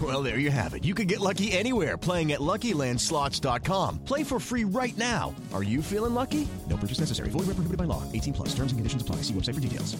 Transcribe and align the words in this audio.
Well, 0.00 0.22
there 0.22 0.38
you 0.38 0.50
have 0.50 0.74
it. 0.74 0.84
You 0.84 0.94
can 0.94 1.06
get 1.06 1.18
lucky 1.18 1.50
anywhere 1.50 1.96
playing 1.96 2.32
at 2.32 2.40
LuckyLandSlots.com. 2.40 4.04
Play 4.04 4.22
for 4.22 4.38
free 4.38 4.64
right 4.64 4.96
now. 4.98 5.34
Are 5.52 5.62
you 5.64 5.82
feeling 5.82 6.14
lucky? 6.14 6.46
No 6.68 6.76
purchase 6.76 7.00
necessary. 7.00 7.30
Void 7.30 7.46
where 7.46 7.56
prohibited 7.56 7.78
by 7.78 7.84
law. 7.84 8.04
18 8.12 8.34
plus. 8.34 8.48
Terms 8.50 8.70
and 8.70 8.78
conditions 8.78 9.02
apply. 9.02 9.16
See 9.22 9.34
website 9.34 9.54
for 9.54 9.60
details. 9.60 9.96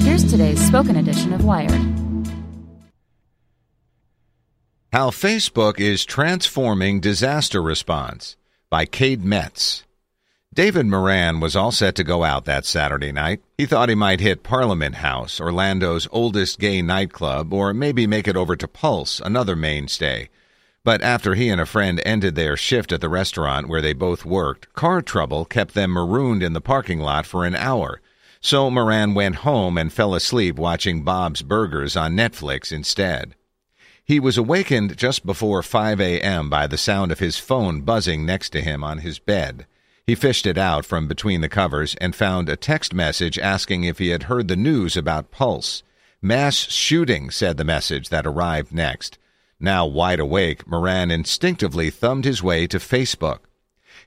Here's 0.00 0.28
today's 0.28 0.60
spoken 0.60 0.96
edition 0.96 1.32
of 1.32 1.44
Wired. 1.44 1.80
How 4.92 5.08
Facebook 5.08 5.80
is 5.80 6.04
Transforming 6.04 7.00
Disaster 7.00 7.62
Response 7.62 8.36
by 8.68 8.84
Cade 8.84 9.24
Metz. 9.24 9.84
David 10.54 10.84
Moran 10.84 11.40
was 11.40 11.56
all 11.56 11.72
set 11.72 11.94
to 11.94 12.04
go 12.04 12.24
out 12.24 12.44
that 12.44 12.66
Saturday 12.66 13.10
night. 13.10 13.40
He 13.56 13.64
thought 13.64 13.88
he 13.88 13.94
might 13.94 14.20
hit 14.20 14.42
Parliament 14.42 14.96
House, 14.96 15.40
Orlando's 15.40 16.06
oldest 16.12 16.58
gay 16.58 16.82
nightclub, 16.82 17.54
or 17.54 17.72
maybe 17.72 18.06
make 18.06 18.28
it 18.28 18.36
over 18.36 18.54
to 18.56 18.68
Pulse, 18.68 19.18
another 19.20 19.56
mainstay. 19.56 20.28
But 20.84 21.00
after 21.00 21.36
he 21.36 21.48
and 21.48 21.58
a 21.58 21.64
friend 21.64 22.02
ended 22.04 22.34
their 22.34 22.58
shift 22.58 22.92
at 22.92 23.00
the 23.00 23.08
restaurant 23.08 23.66
where 23.66 23.80
they 23.80 23.94
both 23.94 24.26
worked, 24.26 24.70
car 24.74 25.00
trouble 25.00 25.46
kept 25.46 25.72
them 25.72 25.90
marooned 25.90 26.42
in 26.42 26.52
the 26.52 26.60
parking 26.60 27.00
lot 27.00 27.24
for 27.24 27.46
an 27.46 27.54
hour. 27.54 28.02
So 28.42 28.70
Moran 28.70 29.14
went 29.14 29.36
home 29.36 29.78
and 29.78 29.90
fell 29.90 30.14
asleep 30.14 30.56
watching 30.56 31.02
Bob's 31.02 31.40
Burgers 31.40 31.96
on 31.96 32.12
Netflix 32.12 32.70
instead. 32.70 33.36
He 34.04 34.20
was 34.20 34.36
awakened 34.36 34.98
just 34.98 35.24
before 35.24 35.62
5 35.62 35.98
a.m. 35.98 36.50
by 36.50 36.66
the 36.66 36.76
sound 36.76 37.10
of 37.10 37.20
his 37.20 37.38
phone 37.38 37.80
buzzing 37.80 38.26
next 38.26 38.50
to 38.50 38.60
him 38.60 38.84
on 38.84 38.98
his 38.98 39.18
bed. 39.18 39.64
He 40.06 40.14
fished 40.16 40.46
it 40.46 40.58
out 40.58 40.84
from 40.84 41.06
between 41.06 41.42
the 41.42 41.48
covers 41.48 41.94
and 42.00 42.14
found 42.14 42.48
a 42.48 42.56
text 42.56 42.92
message 42.92 43.38
asking 43.38 43.84
if 43.84 43.98
he 43.98 44.08
had 44.08 44.24
heard 44.24 44.48
the 44.48 44.56
news 44.56 44.96
about 44.96 45.30
Pulse. 45.30 45.82
Mass 46.20 46.54
shooting, 46.54 47.30
said 47.30 47.56
the 47.56 47.64
message 47.64 48.08
that 48.08 48.26
arrived 48.26 48.72
next. 48.72 49.18
Now 49.60 49.86
wide 49.86 50.18
awake, 50.18 50.66
Moran 50.66 51.12
instinctively 51.12 51.88
thumbed 51.88 52.24
his 52.24 52.42
way 52.42 52.66
to 52.66 52.78
Facebook. 52.78 53.40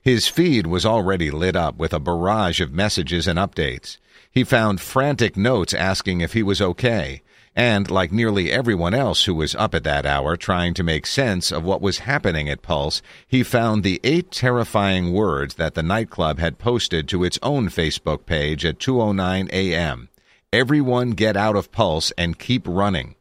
His 0.02 0.28
feed 0.28 0.66
was 0.66 0.84
already 0.84 1.30
lit 1.30 1.56
up 1.56 1.78
with 1.78 1.94
a 1.94 2.00
barrage 2.00 2.60
of 2.60 2.72
messages 2.72 3.26
and 3.26 3.38
updates. 3.38 3.96
He 4.30 4.44
found 4.44 4.82
frantic 4.82 5.36
notes 5.36 5.72
asking 5.72 6.20
if 6.20 6.34
he 6.34 6.42
was 6.42 6.60
okay. 6.60 7.22
And, 7.58 7.90
like 7.90 8.12
nearly 8.12 8.52
everyone 8.52 8.92
else 8.92 9.24
who 9.24 9.34
was 9.34 9.54
up 9.54 9.74
at 9.74 9.82
that 9.84 10.04
hour 10.04 10.36
trying 10.36 10.74
to 10.74 10.82
make 10.82 11.06
sense 11.06 11.50
of 11.50 11.64
what 11.64 11.80
was 11.80 12.00
happening 12.00 12.50
at 12.50 12.60
Pulse, 12.60 13.00
he 13.26 13.42
found 13.42 13.82
the 13.82 13.98
eight 14.04 14.30
terrifying 14.30 15.10
words 15.14 15.54
that 15.54 15.72
the 15.72 15.82
nightclub 15.82 16.38
had 16.38 16.58
posted 16.58 17.08
to 17.08 17.24
its 17.24 17.38
own 17.42 17.70
Facebook 17.70 18.26
page 18.26 18.66
at 18.66 18.78
2:09 18.78 19.48
a.m. 19.54 20.10
Everyone 20.52 21.12
get 21.12 21.34
out 21.34 21.56
of 21.56 21.72
Pulse 21.72 22.12
and 22.18 22.38
keep 22.38 22.62
running. 22.68 23.14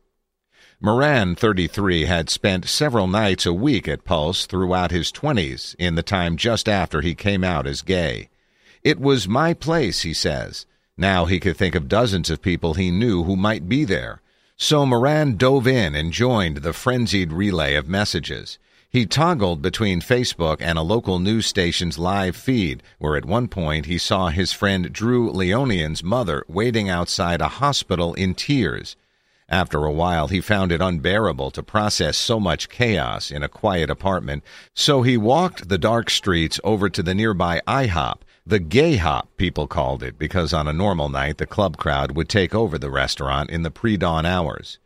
Moran, 0.82 1.36
33, 1.36 2.04
had 2.04 2.30
spent 2.30 2.68
several 2.68 3.08
nights 3.08 3.46
a 3.46 3.54
week 3.54 3.88
at 3.88 4.04
Pulse 4.04 4.46
throughout 4.46 4.92
his 4.92 5.14
20s, 5.14 5.76
in 5.80 5.96
the 5.96 6.04
time 6.04 6.36
just 6.36 6.68
after 6.68 7.00
he 7.00 7.16
came 7.16 7.46
out 7.46 7.66
as 7.66 7.82
gay. 7.82 8.28
It 8.84 9.00
was 9.00 9.30
my 9.30 9.54
place, 9.54 10.02
he 10.02 10.14
says. 10.14 10.66
Now 10.98 11.24
he 11.24 11.40
could 11.40 11.56
think 11.56 11.74
of 11.74 11.88
dozens 11.88 12.30
of 12.30 12.42
people 12.42 12.74
he 12.74 12.92
knew 12.92 13.24
who 13.24 13.38
might 13.38 13.70
be 13.70 13.86
there. 13.86 14.22
So 14.58 14.86
Moran 14.86 15.36
dove 15.36 15.68
in 15.68 15.96
and 15.96 16.14
joined 16.14 16.58
the 16.58 16.72
frenzied 16.72 17.34
relay 17.34 17.76
of 17.76 17.90
messages. 17.90 18.58
He 18.90 19.06
toggled 19.06 19.62
between 19.62 20.00
Facebook 20.00 20.62
and 20.62 20.78
a 20.78 20.82
local 20.82 21.20
news 21.20 21.46
station's 21.46 22.00
live 22.00 22.38
feed, 22.38 22.82
where 22.98 23.18
at 23.18 23.26
one 23.26 23.50
point 23.50 23.86
he 23.86 23.98
saw 23.98 24.30
his 24.30 24.54
friend 24.54 24.94
Drew 24.94 25.30
Leinonen's 25.30 26.02
mother 26.02 26.46
waiting 26.48 26.88
outside 26.88 27.42
a 27.42 27.60
hospital 27.60 28.14
in 28.14 28.34
tears. 28.34 28.96
After 29.50 29.84
a 29.84 29.92
while, 29.92 30.30
he 30.30 30.40
found 30.40 30.72
it 30.72 30.82
unbearable 30.82 31.52
to 31.52 31.62
process 31.62 32.16
so 32.16 32.40
much 32.40 32.70
chaos 32.70 33.32
in 33.32 33.44
a 33.44 33.50
quiet 33.50 33.90
apartment, 33.90 34.42
so 34.74 35.02
he 35.02 35.18
walked 35.18 35.68
the 35.68 35.78
dark 35.78 36.10
streets 36.10 36.62
over 36.64 36.90
to 36.90 37.04
the 37.04 37.14
nearby 37.14 37.62
IHOP 37.68 38.20
the 38.48 38.60
gay 38.60 38.98
hop, 38.98 39.36
people 39.38 39.66
called 39.66 40.04
it, 40.04 40.20
because 40.20 40.54
on 40.54 40.68
a 40.68 40.74
normal 40.74 41.10
night 41.10 41.38
the 41.38 41.48
club 41.48 41.78
crowd 41.78 42.16
would 42.16 42.30
take 42.30 42.54
over 42.54 42.78
the 42.78 42.92
restaurant 42.92 43.50
in 43.50 43.64
the 43.64 43.72
pre 43.72 43.98
dawn 43.98 44.26
hours. 44.26 44.78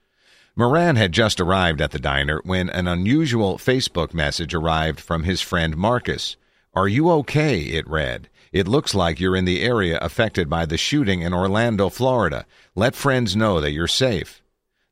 Moran 0.55 0.95
had 0.95 1.11
just 1.11 1.39
arrived 1.39 1.81
at 1.81 1.91
the 1.91 1.99
diner 1.99 2.41
when 2.43 2.69
an 2.69 2.87
unusual 2.87 3.57
Facebook 3.57 4.13
message 4.13 4.53
arrived 4.53 4.99
from 4.99 5.23
his 5.23 5.41
friend 5.41 5.75
Marcus. 5.75 6.37
Are 6.73 6.87
you 6.87 7.09
okay? 7.11 7.59
It 7.61 7.87
read. 7.87 8.29
It 8.51 8.67
looks 8.67 8.95
like 8.95 9.19
you're 9.19 9.35
in 9.35 9.45
the 9.45 9.61
area 9.61 9.97
affected 10.01 10.49
by 10.49 10.65
the 10.65 10.77
shooting 10.77 11.21
in 11.21 11.33
Orlando, 11.33 11.89
Florida. 11.89 12.45
Let 12.75 12.95
friends 12.95 13.35
know 13.35 13.61
that 13.61 13.71
you're 13.71 13.87
safe. 13.87 14.41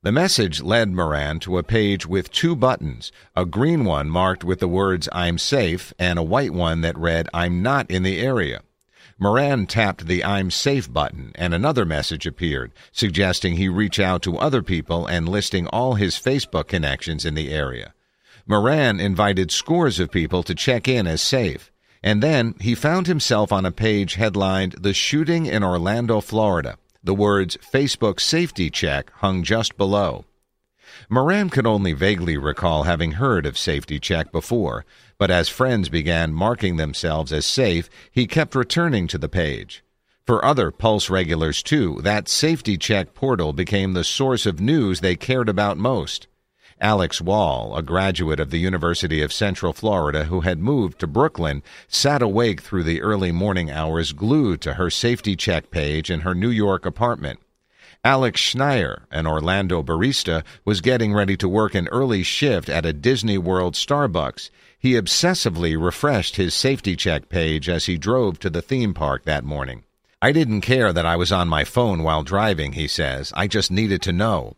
The 0.08 0.14
message 0.14 0.64
led 0.64 0.94
Moran 0.94 1.42
to 1.42 1.58
a 1.58 1.64
page 1.64 2.06
with 2.08 2.32
two 2.32 2.56
buttons, 2.56 3.12
a 3.36 3.46
green 3.46 3.84
one 3.84 4.10
marked 4.10 4.42
with 4.42 4.62
the 4.62 4.68
words 4.70 5.10
I'm 5.12 5.38
safe 5.38 5.94
and 6.00 6.18
a 6.18 6.24
white 6.24 6.54
one 6.54 6.80
that 6.80 6.98
read 6.98 7.28
I'm 7.34 7.62
not 7.62 7.92
in 7.92 8.04
the 8.04 8.22
area. 8.22 8.62
Moran 9.20 9.66
tapped 9.66 10.08
the 10.08 10.24
I'm 10.24 10.50
safe 10.50 10.90
button 10.90 11.34
and 11.36 11.54
another 11.54 11.84
message 11.84 12.26
appeared, 12.26 12.72
suggesting 12.94 13.58
he 13.58 13.68
reach 13.68 14.00
out 14.00 14.22
to 14.22 14.38
other 14.38 14.62
people 14.62 15.06
and 15.06 15.28
listing 15.28 15.68
all 15.68 15.96
his 15.96 16.16
Facebook 16.16 16.70
connections 16.70 17.26
in 17.26 17.34
the 17.34 17.52
area. 17.52 17.94
Moran 18.46 19.02
invited 19.02 19.52
scores 19.52 20.00
of 20.00 20.10
people 20.10 20.42
to 20.44 20.56
check 20.56 20.88
in 20.88 21.06
as 21.06 21.22
safe, 21.22 21.70
and 22.02 22.24
then 22.24 22.56
he 22.62 22.76
found 22.76 23.08
himself 23.08 23.52
on 23.52 23.66
a 23.66 23.74
page 23.74 24.14
headlined 24.14 24.72
The 24.80 24.94
Shooting 24.94 25.48
in 25.48 25.66
Orlando, 25.66 26.22
Florida. 26.22 26.78
The 27.08 27.14
words 27.14 27.56
Facebook 27.64 28.20
safety 28.20 28.70
check 28.70 29.12
hung 29.22 29.42
just 29.42 29.78
below. 29.78 30.26
Moran 31.08 31.50
could 31.50 31.66
only 31.66 31.94
vaguely 31.94 32.36
recall 32.36 32.84
having 32.84 33.14
heard 33.14 33.46
of 33.46 33.58
safety 33.58 33.98
check 33.98 34.30
before, 34.34 34.86
but 35.18 35.32
as 35.32 35.48
friends 35.48 35.88
began 35.88 36.34
marking 36.34 36.76
themselves 36.76 37.32
as 37.32 37.46
safe, 37.46 37.90
he 38.12 38.28
kept 38.28 38.56
returning 38.56 39.08
to 39.08 39.18
the 39.18 39.30
page. 39.30 39.86
For 40.26 40.44
other 40.44 40.70
Pulse 40.70 41.10
regulars, 41.10 41.64
too, 41.64 42.02
that 42.04 42.28
safety 42.28 42.78
check 42.78 43.14
portal 43.14 43.54
became 43.54 43.94
the 43.94 44.04
source 44.04 44.46
of 44.46 44.60
news 44.60 45.00
they 45.00 45.16
cared 45.16 45.48
about 45.48 45.78
most. 45.78 46.28
Alex 46.80 47.20
Wall, 47.20 47.76
a 47.76 47.82
graduate 47.82 48.40
of 48.40 48.52
the 48.52 48.60
University 48.60 49.24
of 49.24 49.34
Central 49.34 49.74
Florida 49.74 50.26
who 50.26 50.42
had 50.42 50.60
moved 50.60 51.00
to 51.00 51.08
Brooklyn, 51.08 51.64
sat 51.88 52.22
awake 52.22 52.62
through 52.62 52.84
the 52.84 53.02
early 53.02 53.32
morning 53.32 53.72
hours 53.72 54.14
glued 54.14 54.62
to 54.62 54.76
her 54.76 54.92
safety 54.92 55.36
check 55.36 55.72
page 55.72 56.12
in 56.12 56.20
her 56.22 56.36
New 56.36 56.50
York 56.52 56.86
apartment. 56.86 57.40
Alex 58.04 58.40
Schneier, 58.40 59.06
an 59.10 59.26
Orlando 59.26 59.82
barista, 59.82 60.44
was 60.66 60.82
getting 60.82 61.14
ready 61.14 61.36
to 61.38 61.50
work 61.50 61.74
an 61.74 61.88
early 61.88 62.22
shift 62.22 62.70
at 62.70 62.86
a 62.86 62.94
Disney 62.94 63.40
World 63.40 63.74
Starbucks. 63.74 64.52
He 64.78 64.94
obsessively 64.94 65.76
refreshed 65.84 66.36
his 66.36 66.54
safety 66.54 66.96
check 66.96 67.28
page 67.28 67.68
as 67.68 67.88
he 67.88 67.98
drove 67.98 68.38
to 68.40 68.52
the 68.52 68.62
theme 68.62 68.94
park 68.94 69.26
that 69.26 69.44
morning. 69.44 69.84
I 70.22 70.32
didn't 70.32 70.62
care 70.62 70.94
that 70.94 71.06
I 71.06 71.16
was 71.16 71.32
on 71.32 71.48
my 71.48 71.64
phone 71.64 72.04
while 72.04 72.24
driving, 72.24 72.74
he 72.74 72.88
says. 72.88 73.34
I 73.36 73.48
just 73.48 73.72
needed 73.72 74.04
to 74.04 74.14
know. 74.14 74.56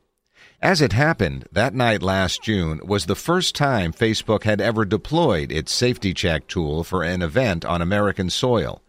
As 0.62 0.82
it 0.82 0.92
happened, 0.92 1.48
that 1.54 1.74
night 1.74 2.04
last 2.04 2.44
June 2.44 2.82
was 2.84 3.06
the 3.06 3.16
first 3.16 3.56
time 3.56 3.94
Facebook 3.94 4.44
had 4.44 4.60
ever 4.60 4.84
deployed 4.84 5.54
its 5.54 5.74
safety 5.74 6.14
check 6.14 6.48
tool 6.48 6.84
for 6.84 7.02
an 7.02 7.22
event 7.22 7.64
on 7.64 7.82
American 7.82 8.30
soil. 8.30 8.82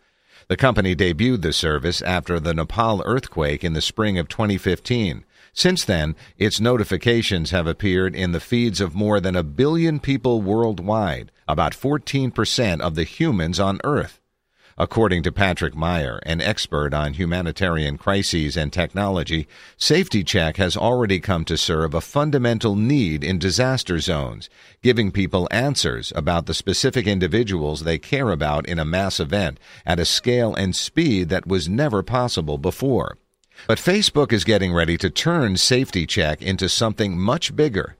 The 0.48 0.56
company 0.56 0.96
debuted 0.96 1.42
the 1.42 1.52
service 1.52 2.02
after 2.02 2.40
the 2.40 2.54
Nepal 2.54 3.02
earthquake 3.06 3.62
in 3.62 3.74
the 3.74 3.80
spring 3.80 4.18
of 4.18 4.26
2015. 4.26 5.24
Since 5.52 5.84
then, 5.84 6.16
its 6.38 6.60
notifications 6.60 7.52
have 7.52 7.68
appeared 7.68 8.16
in 8.16 8.32
the 8.32 8.40
feeds 8.40 8.80
of 8.80 8.96
more 8.96 9.20
than 9.20 9.36
a 9.36 9.44
billion 9.44 10.00
people 10.00 10.42
worldwide, 10.42 11.30
about 11.46 11.72
14% 11.72 12.80
of 12.80 12.96
the 12.96 13.04
humans 13.04 13.60
on 13.60 13.80
Earth. 13.84 14.19
According 14.80 15.24
to 15.24 15.30
Patrick 15.30 15.76
Meier, 15.76 16.20
an 16.22 16.40
expert 16.40 16.94
on 16.94 17.12
humanitarian 17.12 17.98
crises 17.98 18.56
and 18.56 18.72
technology, 18.72 19.46
Safety 19.76 20.24
Check 20.24 20.56
has 20.56 20.74
already 20.74 21.20
come 21.20 21.44
to 21.44 21.58
serve 21.58 21.92
a 21.92 22.00
fundamental 22.00 22.74
need 22.74 23.22
in 23.22 23.38
disaster 23.38 23.98
zones, 23.98 24.48
giving 24.80 25.10
people 25.10 25.46
answers 25.50 26.14
about 26.16 26.46
the 26.46 26.54
specific 26.54 27.06
individuals 27.06 27.84
they 27.84 27.98
care 27.98 28.30
about 28.30 28.66
in 28.66 28.78
a 28.78 28.86
mass 28.86 29.20
event 29.20 29.60
at 29.84 30.00
a 30.00 30.06
scale 30.06 30.54
and 30.54 30.74
speed 30.74 31.28
that 31.28 31.46
was 31.46 31.68
never 31.68 32.02
possible 32.02 32.56
before. 32.56 33.18
But 33.66 33.76
Facebook 33.76 34.32
is 34.32 34.44
getting 34.44 34.72
ready 34.72 34.96
to 34.96 35.10
turn 35.10 35.58
Safety 35.58 36.06
Check 36.06 36.40
into 36.40 36.70
something 36.70 37.18
much 37.18 37.54
bigger. 37.54 37.96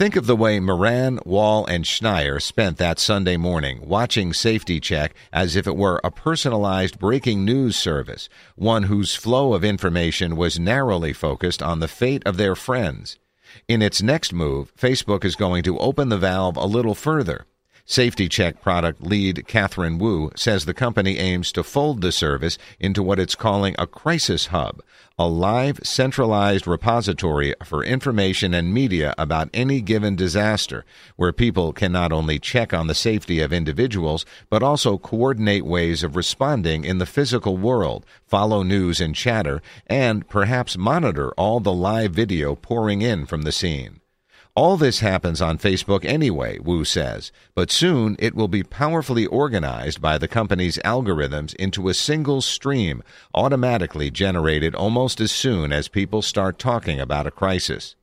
Think 0.00 0.16
of 0.16 0.26
the 0.26 0.34
way 0.34 0.58
Moran, 0.60 1.20
Wall, 1.26 1.66
and 1.66 1.84
Schneier 1.84 2.40
spent 2.40 2.78
that 2.78 2.98
Sunday 2.98 3.36
morning 3.36 3.86
watching 3.86 4.32
Safety 4.32 4.80
Check 4.80 5.14
as 5.30 5.56
if 5.56 5.66
it 5.66 5.76
were 5.76 6.00
a 6.02 6.10
personalized 6.10 6.98
breaking 6.98 7.44
news 7.44 7.76
service, 7.76 8.30
one 8.56 8.84
whose 8.84 9.14
flow 9.14 9.52
of 9.52 9.62
information 9.62 10.36
was 10.36 10.58
narrowly 10.58 11.12
focused 11.12 11.62
on 11.62 11.80
the 11.80 11.86
fate 11.86 12.22
of 12.24 12.38
their 12.38 12.56
friends. 12.56 13.18
In 13.68 13.82
its 13.82 14.00
next 14.00 14.32
move, 14.32 14.74
Facebook 14.74 15.22
is 15.22 15.36
going 15.36 15.62
to 15.64 15.78
open 15.78 16.08
the 16.08 16.16
valve 16.16 16.56
a 16.56 16.64
little 16.64 16.94
further. 16.94 17.44
Safety 17.90 18.28
Check 18.28 18.62
product 18.62 19.02
lead 19.02 19.48
Catherine 19.48 19.98
Wu 19.98 20.30
says 20.36 20.64
the 20.64 20.72
company 20.72 21.18
aims 21.18 21.50
to 21.50 21.64
fold 21.64 22.02
the 22.02 22.12
service 22.12 22.56
into 22.78 23.02
what 23.02 23.18
it's 23.18 23.34
calling 23.34 23.74
a 23.80 23.86
crisis 23.88 24.46
hub, 24.46 24.80
a 25.18 25.26
live, 25.26 25.80
centralized 25.82 26.68
repository 26.68 27.52
for 27.64 27.82
information 27.82 28.54
and 28.54 28.72
media 28.72 29.12
about 29.18 29.50
any 29.52 29.80
given 29.80 30.14
disaster, 30.14 30.84
where 31.16 31.32
people 31.32 31.72
can 31.72 31.90
not 31.90 32.12
only 32.12 32.38
check 32.38 32.72
on 32.72 32.86
the 32.86 32.94
safety 32.94 33.40
of 33.40 33.52
individuals, 33.52 34.24
but 34.48 34.62
also 34.62 34.96
coordinate 34.96 35.66
ways 35.66 36.04
of 36.04 36.14
responding 36.14 36.84
in 36.84 36.98
the 36.98 37.06
physical 37.06 37.56
world, 37.56 38.06
follow 38.24 38.62
news 38.62 39.00
and 39.00 39.16
chatter, 39.16 39.60
and 39.88 40.28
perhaps 40.28 40.78
monitor 40.78 41.32
all 41.32 41.58
the 41.58 41.72
live 41.72 42.12
video 42.12 42.54
pouring 42.54 43.02
in 43.02 43.26
from 43.26 43.42
the 43.42 43.50
scene. 43.50 43.99
All 44.56 44.76
this 44.76 44.98
happens 44.98 45.40
on 45.40 45.58
Facebook 45.58 46.04
anyway, 46.04 46.58
Wu 46.58 46.84
says, 46.84 47.30
but 47.54 47.70
soon 47.70 48.16
it 48.18 48.34
will 48.34 48.48
be 48.48 48.64
powerfully 48.64 49.24
organized 49.26 50.02
by 50.02 50.18
the 50.18 50.26
company's 50.26 50.76
algorithms 50.78 51.54
into 51.54 51.88
a 51.88 51.94
single 51.94 52.40
stream, 52.40 53.02
automatically 53.32 54.10
generated 54.10 54.74
almost 54.74 55.20
as 55.20 55.30
soon 55.30 55.72
as 55.72 55.86
people 55.86 56.20
start 56.20 56.58
talking 56.58 56.98
about 56.98 57.28
a 57.28 57.30
crisis. 57.30 57.94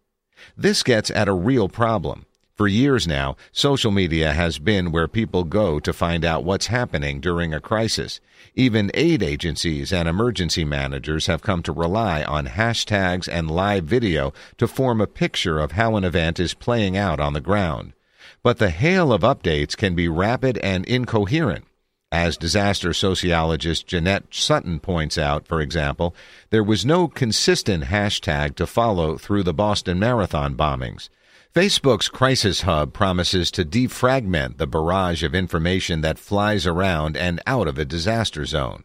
This 0.55 0.83
gets 0.83 1.11
at 1.11 1.27
a 1.27 1.33
real 1.33 1.67
problem. 1.67 2.26
For 2.57 2.67
years 2.67 3.07
now, 3.07 3.35
social 3.51 3.91
media 3.91 4.33
has 4.33 4.57
been 4.57 4.91
where 4.91 5.07
people 5.07 5.43
go 5.43 5.79
to 5.79 5.93
find 5.93 6.25
out 6.25 6.43
what's 6.43 6.67
happening 6.67 7.19
during 7.19 7.53
a 7.53 7.61
crisis. 7.61 8.19
Even 8.55 8.89
aid 8.95 9.21
agencies 9.21 9.93
and 9.93 10.09
emergency 10.09 10.65
managers 10.65 11.27
have 11.27 11.43
come 11.43 11.61
to 11.61 11.71
rely 11.71 12.23
on 12.23 12.47
hashtags 12.47 13.29
and 13.31 13.51
live 13.51 13.83
video 13.83 14.33
to 14.57 14.67
form 14.67 14.99
a 14.99 15.05
picture 15.05 15.59
of 15.59 15.73
how 15.73 15.97
an 15.97 16.03
event 16.03 16.39
is 16.39 16.55
playing 16.55 16.97
out 16.97 17.19
on 17.19 17.33
the 17.33 17.41
ground. 17.41 17.93
But 18.41 18.57
the 18.57 18.71
hail 18.71 19.13
of 19.13 19.21
updates 19.21 19.77
can 19.77 19.93
be 19.93 20.07
rapid 20.07 20.57
and 20.57 20.83
incoherent. 20.85 21.65
As 22.11 22.37
disaster 22.37 22.91
sociologist 22.91 23.85
Jeanette 23.85 24.33
Sutton 24.33 24.79
points 24.79 25.19
out, 25.19 25.45
for 25.45 25.61
example, 25.61 26.15
there 26.49 26.63
was 26.63 26.83
no 26.83 27.07
consistent 27.07 27.83
hashtag 27.83 28.55
to 28.55 28.65
follow 28.65 29.15
through 29.15 29.43
the 29.43 29.53
Boston 29.53 29.99
Marathon 29.99 30.55
bombings. 30.55 31.09
Facebook's 31.57 32.07
Crisis 32.07 32.61
Hub 32.61 32.93
promises 32.93 33.49
to 33.49 33.65
defragment 33.65 34.57
the 34.57 34.67
barrage 34.67 35.23
of 35.23 35.33
information 35.33 36.01
that 36.01 36.19
flies 36.19 36.67
around 36.67 37.17
and 37.17 37.41
out 37.47 37.67
of 37.67 37.79
a 37.79 37.83
disaster 37.83 38.45
zone. 38.45 38.83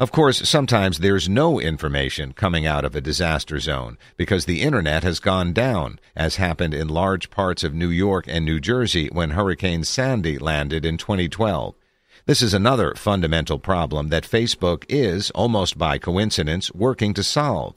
Of 0.00 0.10
course, 0.10 0.48
sometimes 0.48 0.98
there's 0.98 1.28
no 1.28 1.60
information 1.60 2.32
coming 2.32 2.66
out 2.66 2.84
of 2.84 2.96
a 2.96 3.00
disaster 3.00 3.60
zone 3.60 3.98
because 4.16 4.46
the 4.46 4.62
internet 4.62 5.04
has 5.04 5.20
gone 5.20 5.52
down, 5.52 6.00
as 6.16 6.42
happened 6.42 6.74
in 6.74 6.88
large 6.88 7.30
parts 7.30 7.62
of 7.62 7.72
New 7.72 7.90
York 7.90 8.24
and 8.26 8.44
New 8.44 8.58
Jersey 8.58 9.06
when 9.12 9.30
Hurricane 9.30 9.84
Sandy 9.84 10.40
landed 10.40 10.84
in 10.84 10.98
2012. 10.98 11.76
This 12.26 12.42
is 12.42 12.52
another 12.52 12.94
fundamental 12.96 13.60
problem 13.60 14.08
that 14.08 14.24
Facebook 14.24 14.84
is, 14.88 15.30
almost 15.36 15.78
by 15.78 15.98
coincidence, 15.98 16.74
working 16.74 17.14
to 17.14 17.22
solve. 17.22 17.76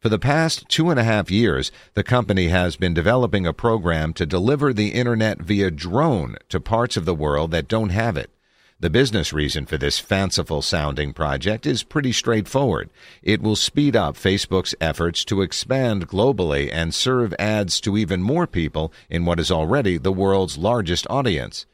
For 0.00 0.08
the 0.10 0.18
past 0.18 0.68
two 0.68 0.90
and 0.90 1.00
a 1.00 1.04
half 1.04 1.30
years, 1.30 1.72
the 1.94 2.02
company 2.02 2.48
has 2.48 2.76
been 2.76 2.94
developing 2.94 3.46
a 3.46 3.52
program 3.52 4.12
to 4.14 4.26
deliver 4.26 4.72
the 4.72 4.88
internet 4.88 5.40
via 5.40 5.70
drone 5.70 6.36
to 6.50 6.60
parts 6.60 6.96
of 6.96 7.06
the 7.06 7.14
world 7.14 7.50
that 7.52 7.66
don't 7.66 7.90
have 7.90 8.16
it. 8.16 8.30
The 8.78 8.90
business 8.90 9.32
reason 9.32 9.64
for 9.64 9.78
this 9.78 9.98
fanciful 9.98 10.60
sounding 10.60 11.14
project 11.14 11.64
is 11.64 11.82
pretty 11.82 12.12
straightforward. 12.12 12.90
It 13.22 13.40
will 13.40 13.56
speed 13.56 13.96
up 13.96 14.16
Facebook's 14.16 14.74
efforts 14.82 15.24
to 15.24 15.40
expand 15.40 16.08
globally 16.08 16.68
and 16.70 16.94
serve 16.94 17.34
ads 17.38 17.80
to 17.80 17.96
even 17.96 18.22
more 18.22 18.46
people 18.46 18.92
in 19.08 19.24
what 19.24 19.40
is 19.40 19.50
already 19.50 19.96
the 19.96 20.12
world's 20.12 20.58
largest 20.58 21.06
audience. 21.08 21.64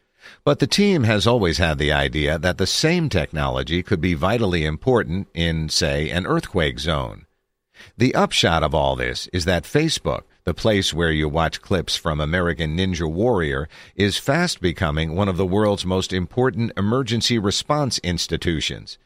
But 0.45 0.61
the 0.61 0.69
team 0.69 1.03
has 1.03 1.27
always 1.27 1.59
had 1.59 1.79
the 1.79 1.91
idea 1.91 2.39
that 2.39 2.59
the 2.59 2.69
same 2.69 3.09
technology 3.09 3.83
could 3.83 4.01
be 4.01 4.15
vitally 4.15 4.65
important 4.65 5.27
in, 5.35 5.69
say, 5.71 6.09
an 6.09 6.25
earthquake 6.25 6.79
zone. 6.79 7.27
The 7.97 8.15
upshot 8.15 8.63
of 8.63 8.75
all 8.75 8.97
this 8.97 9.29
is 9.33 9.45
that 9.45 9.65
Facebook, 9.65 10.23
the 10.45 10.55
place 10.55 10.93
where 10.93 11.13
you 11.13 11.29
watch 11.29 11.61
clips 11.61 11.97
from 11.97 12.21
American 12.21 12.77
Ninja 12.77 13.11
Warrior, 13.11 13.69
is 13.95 14.19
fast 14.19 14.61
becoming 14.61 15.15
one 15.15 15.29
of 15.29 15.37
the 15.37 15.47
world's 15.47 15.87
most 15.87 16.13
important 16.13 16.73
emergency 16.77 17.39
response 17.39 17.99
institutions. 17.99 18.99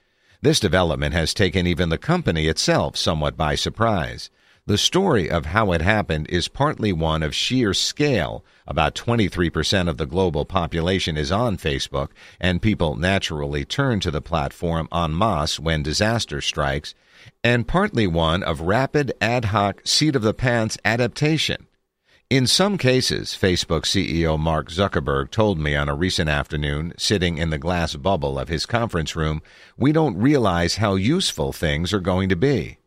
This 0.42 0.60
development 0.60 1.14
has 1.14 1.34
taken 1.34 1.66
even 1.66 1.88
the 1.88 1.98
company 1.98 2.46
itself 2.46 2.96
somewhat 2.96 3.36
by 3.36 3.54
surprise. 3.54 4.30
The 4.66 4.78
story 4.78 5.30
of 5.30 5.46
how 5.46 5.70
it 5.70 5.80
happened 5.80 6.26
is 6.28 6.48
partly 6.48 6.92
one 6.92 7.22
of 7.22 7.36
sheer 7.36 7.72
scale. 7.72 8.44
About 8.66 8.96
23% 8.96 9.88
of 9.88 9.96
the 9.96 10.06
global 10.06 10.44
population 10.44 11.16
is 11.16 11.30
on 11.30 11.56
Facebook, 11.56 12.08
and 12.40 12.60
people 12.60 12.96
naturally 12.96 13.64
turn 13.64 14.00
to 14.00 14.10
the 14.10 14.20
platform 14.20 14.88
en 14.92 15.16
masse 15.16 15.60
when 15.60 15.84
disaster 15.84 16.40
strikes 16.40 16.94
and 17.42 17.68
partly 17.68 18.06
one 18.06 18.42
of 18.42 18.60
rapid 18.62 19.12
ad 19.20 19.46
hoc 19.46 19.80
seat 19.86 20.16
of 20.16 20.22
the 20.22 20.34
pants 20.34 20.78
adaptation. 20.84 21.66
In 22.28 22.48
some 22.48 22.76
cases, 22.76 23.38
Facebook 23.40 23.82
CEO 23.82 24.36
Mark 24.36 24.68
Zuckerberg 24.68 25.30
told 25.30 25.60
me 25.60 25.76
on 25.76 25.88
a 25.88 25.94
recent 25.94 26.28
afternoon, 26.28 26.92
sitting 26.98 27.38
in 27.38 27.50
the 27.50 27.58
glass 27.58 27.94
bubble 27.94 28.36
of 28.36 28.48
his 28.48 28.66
conference 28.66 29.14
room, 29.14 29.42
we 29.76 29.92
don't 29.92 30.18
realize 30.18 30.76
how 30.76 30.96
useful 30.96 31.52
things 31.52 31.92
are 31.92 32.00
going 32.00 32.28
to 32.28 32.34
be. 32.34 32.78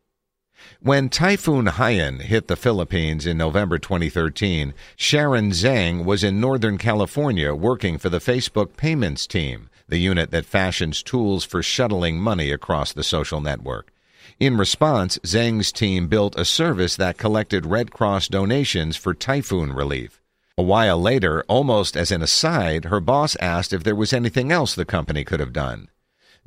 When 0.82 1.08
Typhoon 1.08 1.68
Haiyan 1.68 2.22
hit 2.22 2.50
the 2.50 2.58
Philippines 2.58 3.26
in 3.26 3.38
November 3.38 3.80
2013, 3.80 4.74
Sharon 4.98 5.52
Zhang 5.52 6.04
was 6.04 6.22
in 6.22 6.42
Northern 6.42 6.78
California 6.78 7.56
working 7.56 7.98
for 7.98 8.10
the 8.10 8.20
Facebook 8.20 8.76
payments 8.76 9.26
team, 9.26 9.70
the 9.88 10.00
unit 10.00 10.32
that 10.32 10.46
fashions 10.46 11.02
tools 11.02 11.46
for 11.46 11.64
shuttling 11.64 12.20
money 12.20 12.52
across 12.52 12.92
the 12.92 13.04
social 13.04 13.40
network. 13.40 13.94
In 14.40 14.56
response, 14.56 15.18
Zhang's 15.26 15.70
team 15.70 16.08
built 16.08 16.40
a 16.40 16.46
service 16.46 16.96
that 16.96 17.18
collected 17.18 17.66
Red 17.66 17.92
Cross 17.92 18.30
donations 18.30 18.96
for 18.96 19.14
typhoon 19.14 19.74
relief. 19.74 20.22
A 20.58 20.64
while 20.64 20.98
later, 20.98 21.44
almost 21.50 21.98
as 21.98 22.10
an 22.10 22.22
aside, 22.22 22.86
her 22.86 23.02
boss 23.02 23.36
asked 23.42 23.74
if 23.74 23.84
there 23.84 23.98
was 23.98 24.14
anything 24.14 24.50
else 24.50 24.74
the 24.74 24.86
company 24.86 25.26
could 25.26 25.42
have 25.42 25.52
done. 25.52 25.90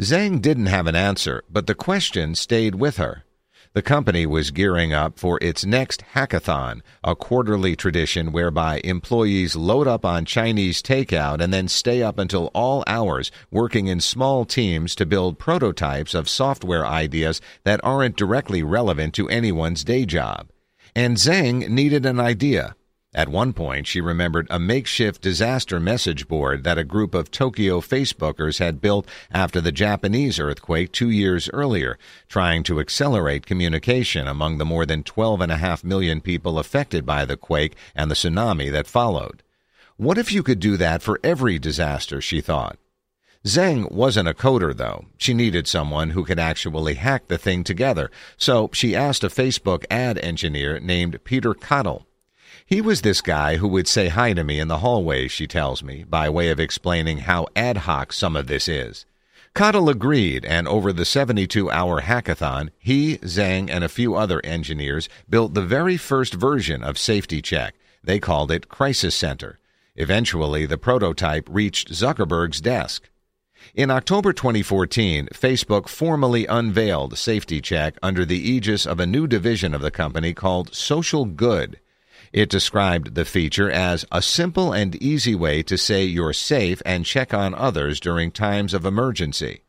Zhang 0.00 0.40
didn't 0.40 0.72
have 0.72 0.86
an 0.86 0.96
answer, 0.96 1.44
but 1.50 1.66
the 1.66 1.74
question 1.74 2.34
stayed 2.34 2.76
with 2.76 2.96
her. 2.96 3.24
The 3.74 3.80
company 3.80 4.26
was 4.26 4.50
gearing 4.50 4.92
up 4.92 5.18
for 5.18 5.38
its 5.40 5.64
next 5.64 6.04
hackathon, 6.12 6.82
a 7.02 7.16
quarterly 7.16 7.74
tradition 7.74 8.30
whereby 8.30 8.82
employees 8.84 9.56
load 9.56 9.88
up 9.88 10.04
on 10.04 10.26
Chinese 10.26 10.82
takeout 10.82 11.40
and 11.40 11.54
then 11.54 11.68
stay 11.68 12.02
up 12.02 12.18
until 12.18 12.50
all 12.52 12.84
hours 12.86 13.30
working 13.50 13.86
in 13.86 14.00
small 14.00 14.44
teams 14.44 14.94
to 14.96 15.06
build 15.06 15.38
prototypes 15.38 16.12
of 16.12 16.28
software 16.28 16.86
ideas 16.86 17.40
that 17.64 17.80
aren't 17.82 18.16
directly 18.16 18.62
relevant 18.62 19.14
to 19.14 19.26
anyone's 19.30 19.84
day 19.84 20.04
job. 20.04 20.50
And 20.94 21.16
Zhang 21.16 21.66
needed 21.70 22.04
an 22.04 22.20
idea. 22.20 22.76
At 23.14 23.28
one 23.28 23.52
point, 23.52 23.86
she 23.86 24.00
remembered 24.00 24.46
a 24.48 24.58
makeshift 24.58 25.20
disaster 25.20 25.78
message 25.78 26.28
board 26.28 26.64
that 26.64 26.78
a 26.78 26.84
group 26.84 27.14
of 27.14 27.30
Tokyo 27.30 27.80
Facebookers 27.82 28.58
had 28.58 28.80
built 28.80 29.06
after 29.30 29.60
the 29.60 29.70
Japanese 29.70 30.40
earthquake 30.40 30.92
two 30.92 31.10
years 31.10 31.50
earlier, 31.52 31.98
trying 32.26 32.62
to 32.62 32.80
accelerate 32.80 33.44
communication 33.44 34.26
among 34.26 34.56
the 34.56 34.64
more 34.64 34.86
than 34.86 35.02
12.5 35.02 35.84
million 35.84 36.22
people 36.22 36.58
affected 36.58 37.04
by 37.04 37.26
the 37.26 37.36
quake 37.36 37.76
and 37.94 38.10
the 38.10 38.14
tsunami 38.14 38.72
that 38.72 38.86
followed. 38.86 39.42
What 39.98 40.16
if 40.16 40.32
you 40.32 40.42
could 40.42 40.58
do 40.58 40.78
that 40.78 41.02
for 41.02 41.20
every 41.22 41.58
disaster, 41.58 42.22
she 42.22 42.40
thought? 42.40 42.78
Zhang 43.44 43.92
wasn't 43.92 44.28
a 44.28 44.34
coder, 44.34 44.74
though. 44.74 45.04
She 45.18 45.34
needed 45.34 45.68
someone 45.68 46.10
who 46.10 46.24
could 46.24 46.38
actually 46.38 46.94
hack 46.94 47.28
the 47.28 47.36
thing 47.36 47.62
together, 47.62 48.10
so 48.38 48.70
she 48.72 48.96
asked 48.96 49.22
a 49.22 49.28
Facebook 49.28 49.84
ad 49.90 50.16
engineer 50.18 50.80
named 50.80 51.22
Peter 51.24 51.52
Cottle. 51.52 52.06
He 52.72 52.80
was 52.80 53.02
this 53.02 53.20
guy 53.20 53.56
who 53.56 53.68
would 53.68 53.86
say 53.86 54.08
hi 54.08 54.32
to 54.32 54.42
me 54.42 54.58
in 54.58 54.68
the 54.68 54.78
hallway, 54.78 55.28
she 55.28 55.46
tells 55.46 55.82
me, 55.82 56.04
by 56.04 56.30
way 56.30 56.48
of 56.48 56.58
explaining 56.58 57.18
how 57.18 57.46
ad 57.54 57.76
hoc 57.76 58.14
some 58.14 58.34
of 58.34 58.46
this 58.46 58.66
is. 58.66 59.04
Cottle 59.52 59.90
agreed, 59.90 60.46
and 60.46 60.66
over 60.66 60.90
the 60.90 61.04
72 61.04 61.70
hour 61.70 62.00
hackathon, 62.00 62.70
he, 62.78 63.18
Zhang, 63.18 63.68
and 63.68 63.84
a 63.84 63.90
few 63.90 64.14
other 64.14 64.40
engineers 64.42 65.10
built 65.28 65.52
the 65.52 65.60
very 65.60 65.98
first 65.98 66.32
version 66.32 66.82
of 66.82 66.96
Safety 66.96 67.42
Check. 67.42 67.74
They 68.02 68.18
called 68.18 68.50
it 68.50 68.70
Crisis 68.70 69.14
Center. 69.14 69.58
Eventually, 69.94 70.64
the 70.64 70.78
prototype 70.78 71.46
reached 71.50 71.92
Zuckerberg's 71.92 72.62
desk. 72.62 73.10
In 73.74 73.90
October 73.90 74.32
2014, 74.32 75.28
Facebook 75.34 75.88
formally 75.88 76.46
unveiled 76.46 77.18
Safety 77.18 77.60
Check 77.60 77.98
under 78.02 78.24
the 78.24 78.40
aegis 78.40 78.86
of 78.86 78.98
a 78.98 79.06
new 79.06 79.26
division 79.26 79.74
of 79.74 79.82
the 79.82 79.90
company 79.90 80.32
called 80.32 80.74
Social 80.74 81.26
Good. 81.26 81.78
It 82.32 82.48
described 82.48 83.14
the 83.14 83.24
feature 83.24 83.70
as 83.70 84.06
a 84.10 84.22
simple 84.22 84.72
and 84.72 84.96
easy 85.02 85.34
way 85.34 85.62
to 85.64 85.76
say 85.76 86.04
you're 86.04 86.32
safe 86.32 86.80
and 86.86 87.04
check 87.04 87.34
on 87.34 87.54
others 87.54 88.00
during 88.00 88.30
times 88.30 88.72
of 88.72 88.86
emergency. 88.86 89.62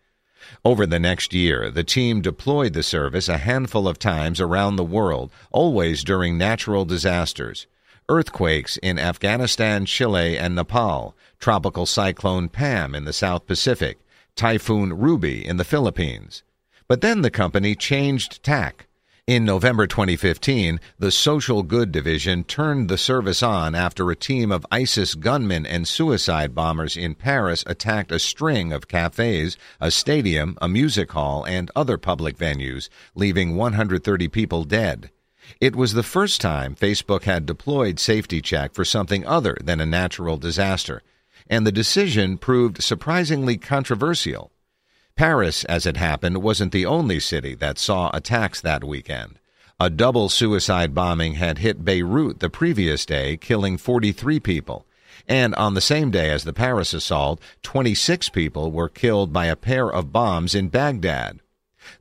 Over 0.64 0.86
the 0.86 1.00
next 1.00 1.34
year, 1.34 1.70
the 1.70 1.84
team 1.84 2.22
deployed 2.22 2.74
the 2.74 2.84
service 2.84 3.28
a 3.28 3.38
handful 3.38 3.88
of 3.88 4.00
times 4.00 4.40
around 4.40 4.76
the 4.76 4.84
world, 4.84 5.32
always 5.52 6.04
during 6.04 6.38
natural 6.38 6.86
disasters 6.86 7.68
earthquakes 8.10 8.78
in 8.78 9.00
Afghanistan, 9.00 9.86
Chile, 9.86 10.38
and 10.38 10.56
Nepal, 10.56 11.16
Tropical 11.40 11.86
Cyclone 11.86 12.50
Pam 12.50 12.96
in 12.96 13.06
the 13.06 13.14
South 13.14 13.48
Pacific, 13.48 14.00
Typhoon 14.36 14.94
Ruby 14.94 15.46
in 15.46 15.58
the 15.58 15.64
Philippines. 15.64 16.44
But 16.88 17.02
then 17.02 17.22
the 17.22 17.32
company 17.32 17.76
changed 17.76 18.44
tack. 18.44 18.88
In 19.26 19.46
November 19.46 19.88
2015, 19.88 20.82
the 21.00 21.10
Social 21.10 21.64
Good 21.64 21.94
Division 21.94 22.44
turned 22.44 22.90
the 22.90 22.98
service 22.98 23.42
on 23.42 23.74
after 23.74 24.12
a 24.12 24.18
team 24.18 24.52
of 24.52 24.66
ISIS 24.70 25.16
gunmen 25.16 25.66
and 25.66 25.88
suicide 25.88 26.54
bombers 26.54 26.98
in 26.98 27.16
Paris 27.16 27.64
attacked 27.66 28.12
a 28.12 28.20
string 28.20 28.74
of 28.74 28.90
cafes, 28.90 29.56
a 29.80 29.92
stadium, 29.92 30.58
a 30.62 30.68
music 30.68 31.14
hall, 31.14 31.46
and 31.46 31.72
other 31.74 31.98
public 31.98 32.38
venues, 32.38 32.90
leaving 33.16 33.56
130 33.56 34.28
people 34.28 34.66
dead. 34.66 35.10
It 35.62 35.74
was 35.74 35.94
the 35.94 36.04
first 36.04 36.42
time 36.42 36.76
Facebook 36.76 37.24
had 37.24 37.46
deployed 37.46 38.02
Safety 38.02 38.42
Check 38.42 38.74
for 38.74 38.84
something 38.84 39.26
other 39.26 39.56
than 39.64 39.80
a 39.80 39.86
natural 39.86 40.36
disaster, 40.36 41.02
and 41.48 41.66
the 41.66 41.72
decision 41.72 42.38
proved 42.38 42.84
surprisingly 42.84 43.56
controversial. 43.56 44.52
Paris, 45.16 45.64
as 45.66 45.86
it 45.86 45.98
happened, 45.98 46.42
wasn't 46.42 46.72
the 46.72 46.86
only 46.86 47.20
city 47.20 47.54
that 47.56 47.78
saw 47.78 48.10
attacks 48.14 48.60
that 48.62 48.84
weekend. 48.84 49.38
A 49.80 49.90
double 49.90 50.28
suicide 50.28 50.96
bombing 50.96 51.36
had 51.36 51.60
hit 51.60 51.86
Beirut 51.86 52.40
the 52.40 52.50
previous 52.50 53.06
day, 53.06 53.38
killing 53.38 53.78
43 53.78 54.40
people. 54.40 54.86
And 55.28 55.54
on 55.56 55.74
the 55.74 55.82
same 55.82 56.10
day 56.10 56.32
as 56.32 56.44
the 56.44 56.54
Paris 56.54 56.94
assault, 56.94 57.40
26 57.62 58.30
people 58.30 58.72
were 58.72 58.90
killed 58.90 59.32
by 59.32 59.46
a 59.46 59.56
pair 59.56 59.90
of 59.90 60.12
bombs 60.12 60.56
in 60.56 60.70
Baghdad. 60.70 61.40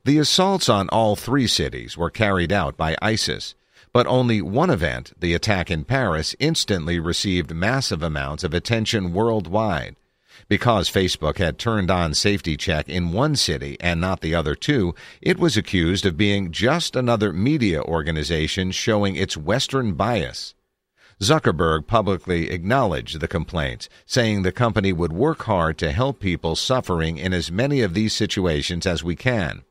The 0.05 0.17
assaults 0.17 0.67
on 0.67 0.89
all 0.89 1.15
three 1.15 1.47
cities 1.47 1.97
were 1.97 2.09
carried 2.09 2.51
out 2.51 2.77
by 2.77 2.95
ISIS, 3.01 3.53
but 3.91 4.07
only 4.07 4.41
one 4.41 4.69
event, 4.69 5.13
the 5.19 5.33
attack 5.33 5.69
in 5.69 5.83
Paris, 5.83 6.35
instantly 6.39 6.99
received 6.99 7.53
massive 7.53 8.01
amounts 8.01 8.43
of 8.43 8.53
attention 8.53 9.13
worldwide. 9.13 9.95
Because 10.47 10.89
Facebook 10.89 11.37
had 11.37 11.57
turned 11.57 11.89
on 11.89 12.13
Safety 12.13 12.57
Check 12.57 12.89
in 12.89 13.11
one 13.11 13.35
city 13.35 13.77
and 13.79 14.01
not 14.01 14.21
the 14.21 14.35
other 14.35 14.55
two, 14.55 14.93
it 15.21 15.39
was 15.39 15.57
accused 15.57 16.05
of 16.05 16.17
being 16.17 16.51
just 16.51 16.95
another 16.95 17.31
media 17.31 17.81
organization 17.81 18.71
showing 18.71 19.15
its 19.15 19.37
Western 19.37 19.93
bias. 19.93 20.53
Zuckerberg 21.21 21.87
publicly 21.87 22.49
acknowledged 22.49 23.19
the 23.19 23.27
complaints, 23.27 23.87
saying 24.05 24.41
the 24.41 24.51
company 24.51 24.91
would 24.91 25.13
work 25.13 25.43
hard 25.43 25.77
to 25.77 25.91
help 25.91 26.19
people 26.19 26.55
suffering 26.55 27.17
in 27.17 27.33
as 27.33 27.51
many 27.51 27.81
of 27.81 27.93
these 27.93 28.13
situations 28.13 28.85
as 28.85 29.03
we 29.03 29.15
can. 29.15 29.63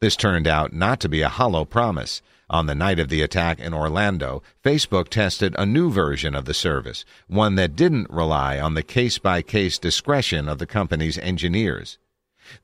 This 0.00 0.16
turned 0.16 0.46
out 0.46 0.72
not 0.72 1.00
to 1.00 1.08
be 1.08 1.22
a 1.22 1.28
hollow 1.28 1.64
promise. 1.64 2.22
On 2.50 2.66
the 2.66 2.74
night 2.74 2.98
of 2.98 3.08
the 3.08 3.22
attack 3.22 3.60
in 3.60 3.72
Orlando, 3.72 4.42
Facebook 4.64 5.08
tested 5.08 5.54
a 5.56 5.64
new 5.64 5.88
version 5.88 6.34
of 6.34 6.46
the 6.46 6.52
service, 6.52 7.04
one 7.28 7.54
that 7.54 7.76
didn't 7.76 8.10
rely 8.10 8.58
on 8.58 8.74
the 8.74 8.82
case 8.82 9.18
by 9.18 9.40
case 9.40 9.78
discretion 9.78 10.48
of 10.48 10.58
the 10.58 10.66
company's 10.66 11.16
engineers. 11.16 11.98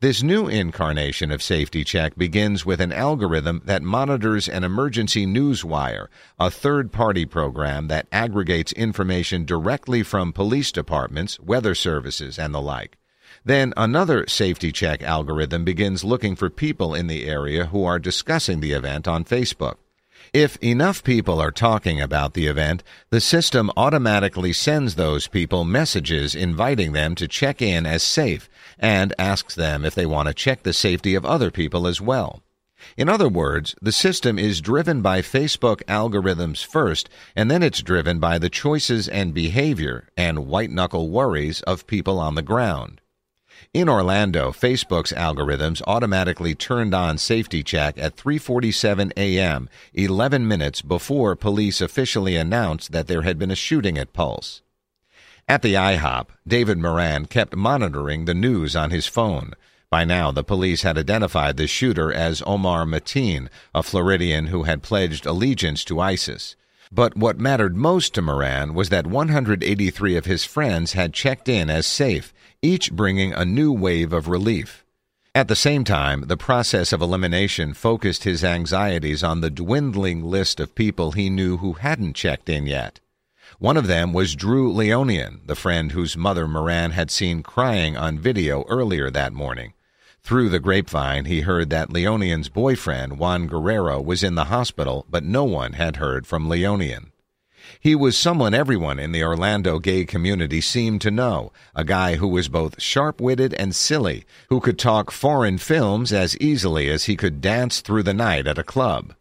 This 0.00 0.24
new 0.24 0.48
incarnation 0.48 1.30
of 1.30 1.40
Safety 1.40 1.84
Check 1.84 2.16
begins 2.16 2.66
with 2.66 2.80
an 2.80 2.92
algorithm 2.92 3.62
that 3.66 3.84
monitors 3.84 4.48
an 4.48 4.64
emergency 4.64 5.24
news 5.24 5.64
wire, 5.64 6.10
a 6.36 6.50
third 6.50 6.90
party 6.90 7.24
program 7.24 7.86
that 7.86 8.08
aggregates 8.10 8.72
information 8.72 9.44
directly 9.44 10.02
from 10.02 10.32
police 10.32 10.72
departments, 10.72 11.38
weather 11.38 11.76
services, 11.76 12.40
and 12.40 12.52
the 12.52 12.60
like. 12.60 12.98
Then 13.46 13.72
another 13.76 14.26
safety 14.26 14.72
check 14.72 15.04
algorithm 15.04 15.64
begins 15.64 16.02
looking 16.02 16.34
for 16.34 16.50
people 16.50 16.96
in 16.96 17.06
the 17.06 17.26
area 17.26 17.66
who 17.66 17.84
are 17.84 18.00
discussing 18.00 18.58
the 18.58 18.72
event 18.72 19.06
on 19.06 19.24
Facebook. 19.24 19.76
If 20.32 20.56
enough 20.56 21.04
people 21.04 21.40
are 21.40 21.52
talking 21.52 22.00
about 22.00 22.34
the 22.34 22.48
event, 22.48 22.82
the 23.10 23.20
system 23.20 23.70
automatically 23.76 24.52
sends 24.52 24.96
those 24.96 25.28
people 25.28 25.64
messages 25.64 26.34
inviting 26.34 26.90
them 26.90 27.14
to 27.14 27.28
check 27.28 27.62
in 27.62 27.86
as 27.86 28.02
safe 28.02 28.48
and 28.80 29.14
asks 29.16 29.54
them 29.54 29.84
if 29.84 29.94
they 29.94 30.06
want 30.06 30.26
to 30.26 30.34
check 30.34 30.64
the 30.64 30.72
safety 30.72 31.14
of 31.14 31.24
other 31.24 31.52
people 31.52 31.86
as 31.86 32.00
well. 32.00 32.42
In 32.96 33.08
other 33.08 33.28
words, 33.28 33.76
the 33.80 33.92
system 33.92 34.40
is 34.40 34.60
driven 34.60 35.02
by 35.02 35.22
Facebook 35.22 35.84
algorithms 35.84 36.66
first, 36.66 37.08
and 37.36 37.48
then 37.48 37.62
it's 37.62 37.80
driven 37.80 38.18
by 38.18 38.38
the 38.40 38.50
choices 38.50 39.08
and 39.08 39.32
behavior 39.32 40.08
and 40.16 40.48
white 40.48 40.72
knuckle 40.72 41.10
worries 41.10 41.60
of 41.62 41.86
people 41.86 42.18
on 42.18 42.34
the 42.34 42.42
ground. 42.42 43.00
In 43.72 43.88
Orlando, 43.88 44.52
Facebook's 44.52 45.12
algorithms 45.12 45.82
automatically 45.86 46.54
turned 46.54 46.94
on 46.94 47.18
safety 47.18 47.62
check 47.62 47.98
at 47.98 48.16
3:47 48.16 49.12
a.m., 49.16 49.68
11 49.94 50.46
minutes 50.46 50.82
before 50.82 51.36
police 51.36 51.80
officially 51.80 52.36
announced 52.36 52.92
that 52.92 53.06
there 53.06 53.22
had 53.22 53.38
been 53.38 53.50
a 53.50 53.56
shooting 53.56 53.98
at 53.98 54.12
Pulse. 54.12 54.62
At 55.48 55.62
the 55.62 55.74
IHOP, 55.74 56.28
David 56.46 56.78
Moran 56.78 57.26
kept 57.26 57.54
monitoring 57.54 58.24
the 58.24 58.34
news 58.34 58.74
on 58.74 58.90
his 58.90 59.06
phone. 59.06 59.52
By 59.90 60.04
now, 60.04 60.32
the 60.32 60.42
police 60.42 60.82
had 60.82 60.98
identified 60.98 61.56
the 61.56 61.68
shooter 61.68 62.12
as 62.12 62.42
Omar 62.44 62.84
Mateen, 62.84 63.48
a 63.72 63.82
Floridian 63.82 64.48
who 64.48 64.64
had 64.64 64.82
pledged 64.82 65.24
allegiance 65.24 65.84
to 65.84 66.00
ISIS. 66.00 66.56
But 66.92 67.16
what 67.16 67.38
mattered 67.38 67.76
most 67.76 68.14
to 68.14 68.22
Moran 68.22 68.74
was 68.74 68.88
that 68.90 69.06
183 69.06 70.16
of 70.16 70.24
his 70.24 70.44
friends 70.44 70.92
had 70.92 71.12
checked 71.12 71.48
in 71.48 71.68
as 71.68 71.86
safe, 71.86 72.32
each 72.62 72.92
bringing 72.92 73.32
a 73.32 73.44
new 73.44 73.72
wave 73.72 74.12
of 74.12 74.28
relief. 74.28 74.84
At 75.34 75.48
the 75.48 75.56
same 75.56 75.84
time, 75.84 76.24
the 76.28 76.36
process 76.36 76.92
of 76.92 77.02
elimination 77.02 77.74
focused 77.74 78.24
his 78.24 78.42
anxieties 78.42 79.22
on 79.22 79.42
the 79.42 79.50
dwindling 79.50 80.24
list 80.24 80.60
of 80.60 80.74
people 80.74 81.12
he 81.12 81.28
knew 81.28 81.58
who 81.58 81.74
hadn't 81.74 82.14
checked 82.14 82.48
in 82.48 82.66
yet. 82.66 83.00
One 83.58 83.76
of 83.76 83.86
them 83.86 84.12
was 84.12 84.34
Drew 84.34 84.72
Leinonen, 84.72 85.46
the 85.46 85.54
friend 85.54 85.92
whose 85.92 86.16
mother 86.16 86.48
Moran 86.48 86.92
had 86.92 87.10
seen 87.10 87.42
crying 87.42 87.96
on 87.96 88.18
video 88.18 88.64
earlier 88.68 89.10
that 89.10 89.32
morning. 89.32 89.74
Through 90.26 90.48
the 90.48 90.58
grapevine, 90.58 91.26
he 91.26 91.42
heard 91.42 91.70
that 91.70 91.90
Leinonen's 91.90 92.48
boyfriend, 92.48 93.16
Juan 93.16 93.46
Guerrero, 93.46 94.00
was 94.00 94.24
in 94.24 94.34
the 94.34 94.46
hospital, 94.46 95.06
but 95.08 95.22
no 95.22 95.44
one 95.44 95.74
had 95.74 95.98
heard 95.98 96.26
from 96.26 96.48
Leinonen. 96.48 97.12
He 97.78 97.94
was 97.94 98.18
someone 98.18 98.52
everyone 98.52 98.98
in 98.98 99.12
the 99.12 99.22
Orlando 99.22 99.78
gay 99.78 100.04
community 100.04 100.60
seemed 100.60 101.00
to 101.02 101.12
know, 101.12 101.52
a 101.76 101.84
guy 101.84 102.16
who 102.16 102.26
was 102.26 102.48
both 102.48 102.82
sharp 102.82 103.20
witted 103.20 103.54
and 103.54 103.72
silly, 103.72 104.24
who 104.48 104.58
could 104.58 104.80
talk 104.80 105.12
foreign 105.12 105.58
films 105.58 106.12
as 106.12 106.36
easily 106.38 106.90
as 106.90 107.04
he 107.04 107.14
could 107.14 107.40
dance 107.40 107.80
through 107.80 108.02
the 108.02 108.12
night 108.12 108.48
at 108.48 108.58
a 108.58 108.64
club. 108.64 109.14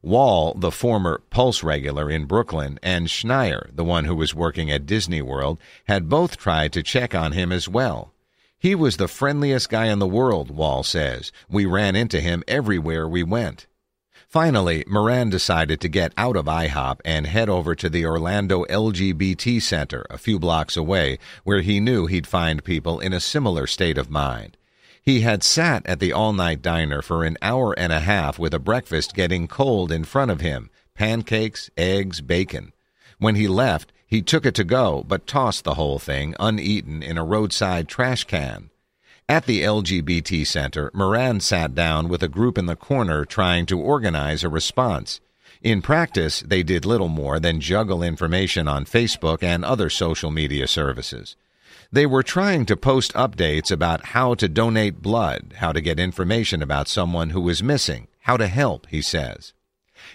Wall, 0.00 0.54
the 0.54 0.70
former 0.70 1.20
Pulse 1.28 1.62
regular 1.62 2.10
in 2.10 2.24
Brooklyn, 2.24 2.78
and 2.82 3.08
Schneier, 3.08 3.68
the 3.76 3.84
one 3.84 4.06
who 4.06 4.16
was 4.16 4.34
working 4.34 4.70
at 4.70 4.86
Disney 4.86 5.20
World, 5.20 5.58
had 5.86 6.08
both 6.08 6.38
tried 6.38 6.72
to 6.72 6.82
check 6.82 7.14
on 7.14 7.32
him 7.32 7.52
as 7.52 7.68
well. 7.68 8.14
He 8.66 8.74
was 8.74 8.96
the 8.96 9.06
friendliest 9.06 9.70
guy 9.70 9.86
in 9.86 10.00
the 10.00 10.08
world, 10.08 10.50
Wall 10.50 10.82
says. 10.82 11.30
We 11.48 11.66
ran 11.66 11.94
into 11.94 12.20
him 12.20 12.42
everywhere 12.48 13.06
we 13.06 13.22
went. 13.22 13.68
Finally, 14.26 14.82
Moran 14.88 15.30
decided 15.30 15.80
to 15.80 15.88
get 15.88 16.12
out 16.16 16.34
of 16.34 16.46
IHOP 16.46 16.98
and 17.04 17.28
head 17.28 17.48
over 17.48 17.76
to 17.76 17.88
the 17.88 18.04
Orlando 18.04 18.64
LGBT 18.64 19.62
Center, 19.62 20.04
a 20.10 20.18
few 20.18 20.40
blocks 20.40 20.76
away, 20.76 21.20
where 21.44 21.60
he 21.60 21.78
knew 21.78 22.06
he'd 22.06 22.26
find 22.26 22.64
people 22.64 22.98
in 22.98 23.12
a 23.12 23.20
similar 23.20 23.68
state 23.68 23.98
of 23.98 24.10
mind. 24.10 24.56
He 25.00 25.20
had 25.20 25.44
sat 25.44 25.86
at 25.86 26.00
the 26.00 26.12
all 26.12 26.32
night 26.32 26.60
diner 26.60 27.02
for 27.02 27.22
an 27.22 27.38
hour 27.40 27.72
and 27.78 27.92
a 27.92 28.00
half 28.00 28.36
with 28.36 28.52
a 28.52 28.58
breakfast 28.58 29.14
getting 29.14 29.46
cold 29.46 29.92
in 29.92 30.02
front 30.02 30.32
of 30.32 30.40
him 30.40 30.70
pancakes, 30.92 31.70
eggs, 31.76 32.20
bacon. 32.20 32.72
When 33.18 33.36
he 33.36 33.46
left, 33.46 33.92
he 34.06 34.22
took 34.22 34.46
it 34.46 34.54
to 34.54 34.64
go, 34.64 35.04
but 35.08 35.26
tossed 35.26 35.64
the 35.64 35.74
whole 35.74 35.98
thing 35.98 36.34
uneaten 36.38 37.02
in 37.02 37.18
a 37.18 37.24
roadside 37.24 37.88
trash 37.88 38.24
can. 38.24 38.70
At 39.28 39.46
the 39.46 39.62
LGBT 39.62 40.46
Center, 40.46 40.90
Moran 40.94 41.40
sat 41.40 41.74
down 41.74 42.08
with 42.08 42.22
a 42.22 42.28
group 42.28 42.56
in 42.56 42.66
the 42.66 42.76
corner 42.76 43.24
trying 43.24 43.66
to 43.66 43.80
organize 43.80 44.44
a 44.44 44.48
response. 44.48 45.20
In 45.62 45.82
practice, 45.82 46.44
they 46.46 46.62
did 46.62 46.84
little 46.84 47.08
more 47.08 47.40
than 47.40 47.60
juggle 47.60 48.04
information 48.04 48.68
on 48.68 48.84
Facebook 48.84 49.42
and 49.42 49.64
other 49.64 49.90
social 49.90 50.30
media 50.30 50.68
services. 50.68 51.34
They 51.90 52.06
were 52.06 52.22
trying 52.22 52.66
to 52.66 52.76
post 52.76 53.12
updates 53.14 53.72
about 53.72 54.06
how 54.06 54.34
to 54.34 54.48
donate 54.48 55.02
blood, 55.02 55.54
how 55.58 55.72
to 55.72 55.80
get 55.80 55.98
information 55.98 56.62
about 56.62 56.88
someone 56.88 57.30
who 57.30 57.48
is 57.48 57.62
missing, 57.62 58.06
how 58.20 58.36
to 58.36 58.46
help, 58.46 58.86
he 58.90 59.02
says. 59.02 59.52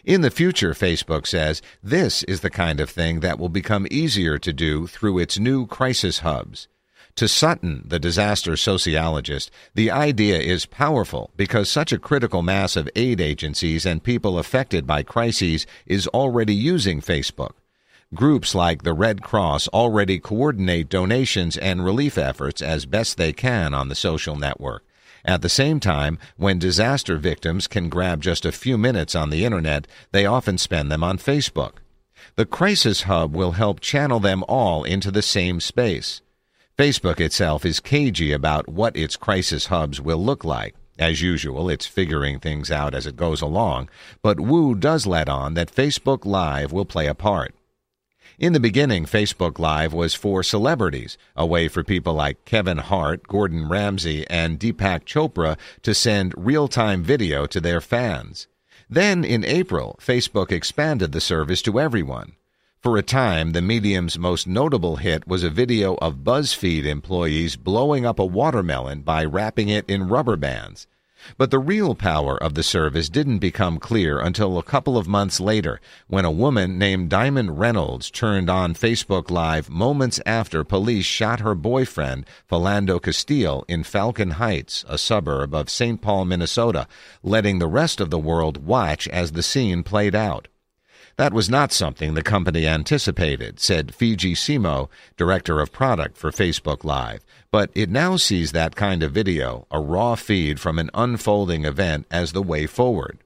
In 0.03 0.21
the 0.21 0.31
future, 0.31 0.73
Facebook 0.73 1.27
says, 1.27 1.61
this 1.83 2.23
is 2.23 2.41
the 2.41 2.49
kind 2.49 2.79
of 2.79 2.89
thing 2.89 3.19
that 3.19 3.37
will 3.37 3.49
become 3.49 3.87
easier 3.91 4.37
to 4.39 4.51
do 4.51 4.87
through 4.87 5.19
its 5.19 5.37
new 5.37 5.67
crisis 5.67 6.19
hubs. 6.19 6.67
To 7.15 7.27
Sutton, 7.27 7.83
the 7.85 7.99
disaster 7.99 8.55
sociologist, 8.55 9.51
the 9.75 9.91
idea 9.91 10.39
is 10.39 10.65
powerful 10.65 11.29
because 11.35 11.69
such 11.69 11.91
a 11.91 11.99
critical 11.99 12.41
mass 12.41 12.75
of 12.75 12.89
aid 12.95 13.19
agencies 13.19 13.85
and 13.85 14.03
people 14.03 14.39
affected 14.39 14.87
by 14.87 15.03
crises 15.03 15.67
is 15.85 16.07
already 16.07 16.55
using 16.55 17.01
Facebook. 17.01 17.51
Groups 18.13 18.55
like 18.55 18.83
the 18.83 18.93
Red 18.93 19.21
Cross 19.21 19.67
already 19.69 20.19
coordinate 20.19 20.89
donations 20.89 21.57
and 21.57 21.85
relief 21.85 22.17
efforts 22.17 22.61
as 22.61 22.85
best 22.85 23.17
they 23.17 23.33
can 23.33 23.73
on 23.73 23.89
the 23.89 23.95
social 23.95 24.35
network. 24.35 24.83
At 25.23 25.41
the 25.41 25.49
same 25.49 25.79
time, 25.79 26.17
when 26.37 26.59
disaster 26.59 27.17
victims 27.17 27.67
can 27.67 27.89
grab 27.89 28.21
just 28.21 28.45
a 28.45 28.51
few 28.51 28.77
minutes 28.77 29.15
on 29.15 29.29
the 29.29 29.45
internet, 29.45 29.87
they 30.11 30.25
often 30.25 30.57
spend 30.57 30.91
them 30.91 31.03
on 31.03 31.17
Facebook. 31.17 31.73
The 32.35 32.45
Crisis 32.45 33.03
Hub 33.03 33.35
will 33.35 33.53
help 33.53 33.79
channel 33.79 34.19
them 34.19 34.43
all 34.47 34.83
into 34.83 35.11
the 35.11 35.21
same 35.21 35.59
space. 35.59 36.21
Facebook 36.77 37.19
itself 37.19 37.65
is 37.65 37.79
cagey 37.79 38.31
about 38.31 38.67
what 38.67 38.95
its 38.95 39.15
crisis 39.15 39.67
hubs 39.67 40.01
will 40.01 40.23
look 40.23 40.43
like. 40.43 40.75
As 40.97 41.21
usual, 41.21 41.69
it's 41.69 41.85
figuring 41.85 42.39
things 42.39 42.71
out 42.71 42.93
as 42.93 43.05
it 43.05 43.15
goes 43.15 43.41
along, 43.41 43.89
but 44.21 44.39
Wu 44.39 44.75
does 44.75 45.05
let 45.05 45.29
on 45.29 45.53
that 45.55 45.73
Facebook 45.73 46.25
Live 46.25 46.71
will 46.71 46.85
play 46.85 47.07
a 47.07 47.13
part. 47.15 47.53
In 48.41 48.53
the 48.53 48.59
beginning, 48.59 49.05
Facebook 49.05 49.59
Live 49.59 49.93
was 49.93 50.15
for 50.15 50.41
celebrities, 50.41 51.15
a 51.35 51.45
way 51.45 51.67
for 51.67 51.83
people 51.83 52.15
like 52.15 52.43
Kevin 52.43 52.79
Hart, 52.79 53.27
Gordon 53.27 53.69
Ramsay, 53.69 54.25
and 54.31 54.59
Deepak 54.59 55.05
Chopra 55.05 55.59
to 55.83 55.93
send 55.93 56.33
real 56.35 56.67
time 56.67 57.03
video 57.03 57.45
to 57.45 57.61
their 57.61 57.79
fans. 57.79 58.47
Then, 58.89 59.23
in 59.23 59.45
April, 59.45 59.95
Facebook 60.01 60.51
expanded 60.51 61.11
the 61.11 61.21
service 61.21 61.61
to 61.61 61.79
everyone. 61.79 62.31
For 62.79 62.97
a 62.97 63.03
time, 63.03 63.51
the 63.51 63.61
medium's 63.61 64.17
most 64.17 64.47
notable 64.47 64.95
hit 64.95 65.27
was 65.27 65.43
a 65.43 65.51
video 65.51 65.93
of 66.01 66.23
BuzzFeed 66.23 66.85
employees 66.85 67.55
blowing 67.57 68.07
up 68.07 68.17
a 68.17 68.25
watermelon 68.25 69.01
by 69.01 69.23
wrapping 69.23 69.69
it 69.69 69.87
in 69.87 70.07
rubber 70.07 70.35
bands. 70.35 70.87
But 71.37 71.51
the 71.51 71.59
real 71.59 71.95
power 71.95 72.41
of 72.41 72.53
the 72.53 72.63
service 72.63 73.09
didn't 73.09 73.39
become 73.39 73.79
clear 73.79 74.19
until 74.19 74.57
a 74.57 74.63
couple 74.63 74.97
of 74.97 75.07
months 75.07 75.39
later 75.39 75.79
when 76.07 76.25
a 76.25 76.31
woman 76.31 76.77
named 76.77 77.09
Diamond 77.09 77.59
Reynolds 77.59 78.11
turned 78.11 78.49
on 78.49 78.73
Facebook 78.73 79.29
Live 79.29 79.69
moments 79.69 80.19
after 80.25 80.63
police 80.63 81.05
shot 81.05 81.39
her 81.39 81.55
boyfriend, 81.55 82.25
Philando 82.49 83.01
Castile, 83.01 83.65
in 83.67 83.83
Falcon 83.83 84.31
Heights, 84.31 84.85
a 84.87 84.97
suburb 84.97 85.53
of 85.53 85.69
St. 85.69 86.01
Paul, 86.01 86.25
Minnesota, 86.25 86.87
letting 87.23 87.59
the 87.59 87.67
rest 87.67 88.01
of 88.01 88.09
the 88.09 88.19
world 88.19 88.65
watch 88.65 89.07
as 89.07 89.31
the 89.31 89.43
scene 89.43 89.83
played 89.83 90.15
out. 90.15 90.47
That 91.17 91.33
was 91.33 91.49
not 91.49 91.71
something 91.71 92.13
the 92.13 92.23
company 92.23 92.67
anticipated, 92.67 93.59
said 93.59 93.93
Fidji 93.93 94.33
Simo, 94.33 94.89
director 95.17 95.59
of 95.59 95.71
product 95.71 96.17
for 96.17 96.31
Facebook 96.31 96.83
Live. 96.83 97.23
But 97.51 97.69
it 97.75 97.89
now 97.89 98.15
sees 98.15 98.51
that 98.51 98.75
kind 98.75 99.03
of 99.03 99.11
video, 99.11 99.67
a 99.69 99.79
raw 99.79 100.15
feed 100.15 100.59
from 100.59 100.79
an 100.79 100.89
unfolding 100.93 101.65
event, 101.65 102.07
as 102.09 102.31
the 102.31 102.41
way 102.41 102.65
forward. 102.65 103.19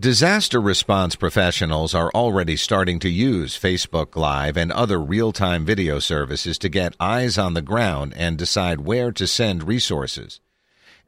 Disaster 0.00 0.62
response 0.62 1.14
professionals 1.14 1.94
are 1.94 2.10
already 2.14 2.56
starting 2.56 2.98
to 3.00 3.10
use 3.10 3.58
Facebook 3.58 4.16
Live 4.16 4.56
and 4.56 4.72
other 4.72 4.98
real 4.98 5.30
time 5.30 5.66
video 5.66 5.98
services 5.98 6.56
to 6.58 6.70
get 6.70 6.96
eyes 6.98 7.36
on 7.36 7.52
the 7.52 7.60
ground 7.60 8.14
and 8.16 8.38
decide 8.38 8.80
where 8.80 9.12
to 9.12 9.26
send 9.26 9.68
resources. 9.68 10.40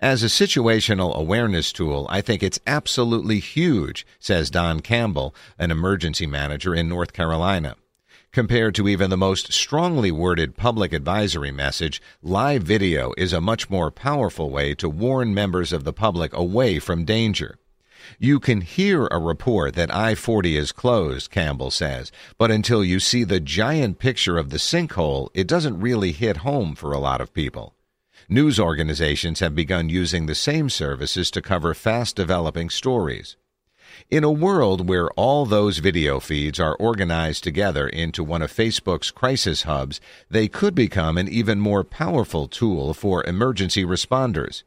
As 0.03 0.25
a 0.25 0.27
situational 0.27 1.15
awareness 1.15 1.73
tool, 1.73 2.09
I 2.11 2.23
think 2.23 2.43
it's 2.43 2.59
absolutely 2.67 3.39
huge, 3.39 4.05
says 4.19 4.51
Don 4.51 4.81
Campbell, 4.81 5.33
an 5.61 5.71
emergency 5.71 6.27
manager 6.27 6.75
in 6.75 6.89
North 6.89 7.13
Carolina. 7.13 7.77
Compared 8.33 8.75
to 8.75 8.89
even 8.89 9.11
the 9.11 9.17
most 9.17 9.53
strongly 9.53 10.11
worded 10.11 10.57
public 10.57 10.93
advisory 10.93 11.53
message, 11.53 12.03
live 12.21 12.65
video 12.65 13.13
is 13.17 13.33
a 13.33 13.41
much 13.41 13.71
more 13.71 13.93
powerful 13.93 14.51
way 14.51 14.75
to 14.75 14.89
warn 14.89 15.33
members 15.33 15.73
of 15.73 15.85
the 15.85 15.93
public 15.93 16.33
away 16.33 16.81
from 16.81 17.05
danger. 17.05 17.61
You 18.19 18.41
can 18.41 18.63
hear 18.63 19.07
a 19.07 19.21
report 19.21 19.77
that 19.77 19.95
I 19.95 20.17
40 20.17 20.57
is 20.57 20.73
closed, 20.73 21.31
Campbell 21.31 21.71
says, 21.71 22.11
but 22.39 22.51
until 22.51 22.83
you 22.83 22.99
see 22.99 23.23
the 23.23 23.39
giant 23.39 24.01
picture 24.01 24.37
of 24.37 24.51
the 24.51 24.59
sinkhole, 24.59 25.29
it 25.33 25.47
doesn't 25.47 25.79
really 25.79 26.11
hit 26.11 26.39
home 26.39 26.75
for 26.75 26.91
a 26.91 26.99
lot 26.99 27.21
of 27.21 27.33
people. 27.33 27.77
News 28.29 28.61
organizations 28.61 29.41
have 29.41 29.55
begun 29.55 29.89
using 29.89 30.27
the 30.27 30.35
same 30.35 30.71
services 30.71 31.31
to 31.33 31.43
cover 31.43 31.75
fast 31.75 32.17
developing 32.17 32.71
stories. 32.71 33.37
In 34.11 34.25
a 34.25 34.31
world 34.31 34.89
where 34.89 35.11
all 35.11 35.45
those 35.45 35.79
video 35.79 36.21
feeds 36.21 36.61
are 36.61 36.77
organized 36.77 37.45
together 37.45 37.89
into 37.89 38.25
one 38.25 38.41
of 38.41 38.53
Facebook's 38.53 39.11
crisis 39.11 39.65
hubs, 39.65 40.01
they 40.31 40.49
could 40.49 40.75
become 40.75 41.19
an 41.19 41.29
even 41.29 41.61
more 41.61 41.85
powerful 41.85 42.49
tool 42.49 42.95
for 42.95 43.25
emergency 43.25 43.85
responders. 43.85 44.63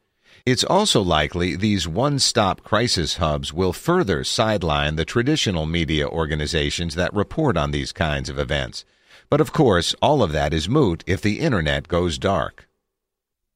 It's 0.46 0.63
also 0.63 1.02
likely 1.02 1.56
these 1.56 1.88
one 1.88 2.20
stop 2.20 2.62
crisis 2.62 3.18
hubs 3.18 3.52
will 3.54 3.74
further 3.74 4.24
sideline 4.24 4.96
the 4.96 5.06
traditional 5.06 5.65
media 5.65 6.08
organizations 6.08 6.94
that 6.96 7.13
report 7.13 7.58
on 7.58 7.72
these 7.72 7.91
kinds 7.91 8.30
of 8.30 8.38
events. 8.38 8.86
But 9.30 9.41
of 9.41 9.54
course, 9.54 9.96
all 10.02 10.22
of 10.22 10.34
that 10.34 10.54
is 10.54 10.70
moot 10.70 11.04
if 11.08 11.22
the 11.22 11.39
internet 11.39 11.88
goes 11.88 12.20
dark. 12.20 12.68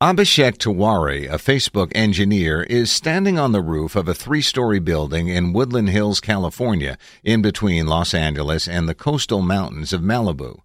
Abhishek 0.01 0.57
Tiwari, 0.57 1.25
a 1.29 1.35
Facebook 1.35 1.91
engineer, 1.93 2.63
is 2.63 2.89
standing 2.89 3.37
on 3.37 3.51
the 3.51 3.61
roof 3.61 3.97
of 3.97 4.07
a 4.07 4.13
three 4.13 4.41
story 4.41 4.79
building 4.79 5.27
in 5.27 5.51
Woodland 5.51 5.89
Hills, 5.89 6.21
California, 6.21 6.97
in 7.21 7.41
between 7.41 7.85
Los 7.85 8.13
Angeles 8.13 8.65
and 8.65 8.87
the 8.87 8.95
coastal 8.95 9.41
mountains 9.41 9.91
of 9.91 9.99
Malibu. 9.99 10.61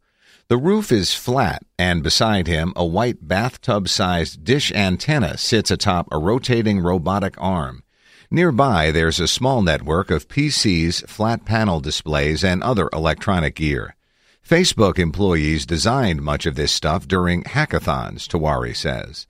The 0.47 0.57
roof 0.57 0.93
is 0.93 1.17
flat, 1.17 1.65
and 1.77 2.01
beside 2.01 2.47
him, 2.47 2.73
a 2.77 2.87
white 2.87 3.27
bathtub 3.27 3.89
sized 3.89 4.45
dish 4.45 4.71
antenna 4.71 5.37
sits 5.37 5.73
atop 5.73 6.07
a 6.13 6.19
rotating 6.19 6.79
robotic 6.79 7.35
arm. 7.37 7.83
Nearby, 8.31 8.93
there's 8.93 9.19
a 9.19 9.27
small 9.27 9.63
network 9.63 10.13
of 10.13 10.29
PCs, 10.29 11.09
flat 11.09 11.45
panel 11.45 11.81
displays, 11.81 12.45
and 12.45 12.63
other 12.63 12.89
electronic 12.93 13.57
gear. 13.57 13.97
Facebook 14.49 14.99
employees 14.99 15.65
designed 15.65 16.21
much 16.21 16.45
of 16.45 16.55
this 16.55 16.71
stuff 16.71 17.09
during 17.09 17.45
hackathons, 17.45 18.29
Tiwari 18.29 18.77
says. 18.77 19.27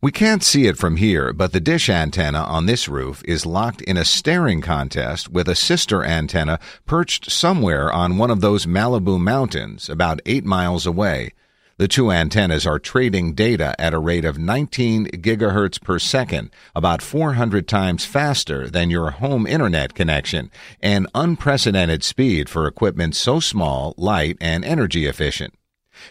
We 0.00 0.10
can't 0.10 0.42
see 0.42 0.66
it 0.66 0.78
from 0.78 0.96
here, 0.96 1.34
but 1.34 1.52
the 1.52 1.60
dish 1.60 1.90
antenna 1.90 2.38
on 2.38 2.64
this 2.64 2.88
roof 2.88 3.22
is 3.26 3.44
locked 3.44 3.82
in 3.82 3.98
a 3.98 4.06
staring 4.06 4.62
contest 4.62 5.28
with 5.28 5.50
a 5.50 5.54
sister 5.54 6.02
antenna 6.02 6.58
perched 6.86 7.30
somewhere 7.30 7.92
on 7.92 8.16
one 8.16 8.30
of 8.30 8.40
those 8.40 8.64
Malibu 8.64 9.20
mountains 9.20 9.90
about 9.90 10.20
eight 10.24 10.46
miles 10.46 10.86
away. 10.86 11.32
The 11.76 11.88
two 11.88 12.12
antennas 12.12 12.68
are 12.68 12.78
trading 12.78 13.34
data 13.34 13.74
at 13.80 13.94
a 13.94 13.98
rate 13.98 14.24
of 14.24 14.38
19 14.38 15.06
gigahertz 15.06 15.82
per 15.82 15.98
second, 15.98 16.50
about 16.72 17.02
400 17.02 17.66
times 17.66 18.04
faster 18.04 18.70
than 18.70 18.90
your 18.90 19.10
home 19.10 19.44
internet 19.44 19.92
connection, 19.92 20.52
an 20.80 21.08
unprecedented 21.16 22.04
speed 22.04 22.48
for 22.48 22.68
equipment 22.68 23.16
so 23.16 23.40
small, 23.40 23.92
light, 23.96 24.36
and 24.40 24.64
energy 24.64 25.06
efficient. 25.06 25.52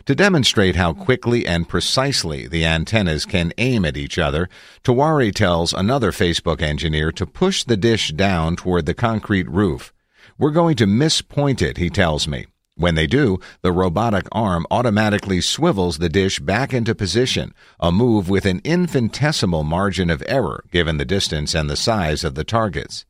To 0.06 0.14
demonstrate 0.14 0.76
how 0.76 0.92
quickly 0.92 1.48
and 1.48 1.70
precisely 1.70 2.46
the 2.46 2.66
antennas 2.66 3.26
can 3.26 3.54
aim 3.58 3.86
at 3.86 3.96
each 3.96 4.18
other, 4.18 4.50
Tiwari 4.84 5.34
tells 5.34 5.72
another 5.72 6.12
Facebook 6.12 6.62
engineer 6.62 7.10
to 7.14 7.26
push 7.26 7.64
the 7.64 7.78
dish 7.78 8.10
down 8.10 8.58
toward 8.58 8.86
the 8.86 8.94
concrete 8.94 9.48
roof. 9.48 9.94
We're 10.38 10.52
going 10.52 10.76
to 10.76 10.86
mispoint 10.86 11.62
it, 11.62 11.78
he 11.78 11.90
tells 11.90 12.28
me. 12.28 12.48
When 12.76 12.96
they 12.96 13.06
do, 13.06 13.40
the 13.62 13.72
robotic 13.72 14.28
arm 14.32 14.66
automatically 14.72 15.42
swivels 15.42 16.00
the 16.00 16.10
dish 16.10 16.40
back 16.40 16.74
into 16.74 16.96
position, 16.96 17.54
a 17.80 17.92
move 17.92 18.30
with 18.30 18.46
an 18.46 18.62
infinitesimal 18.64 19.64
margin 19.64 20.10
of 20.10 20.24
error 20.28 20.64
given 20.72 20.98
the 20.98 21.06
distance 21.06 21.54
and 21.54 21.70
the 21.70 21.76
size 21.76 22.24
of 22.24 22.34
the 22.34 22.44
targets. 22.44 23.06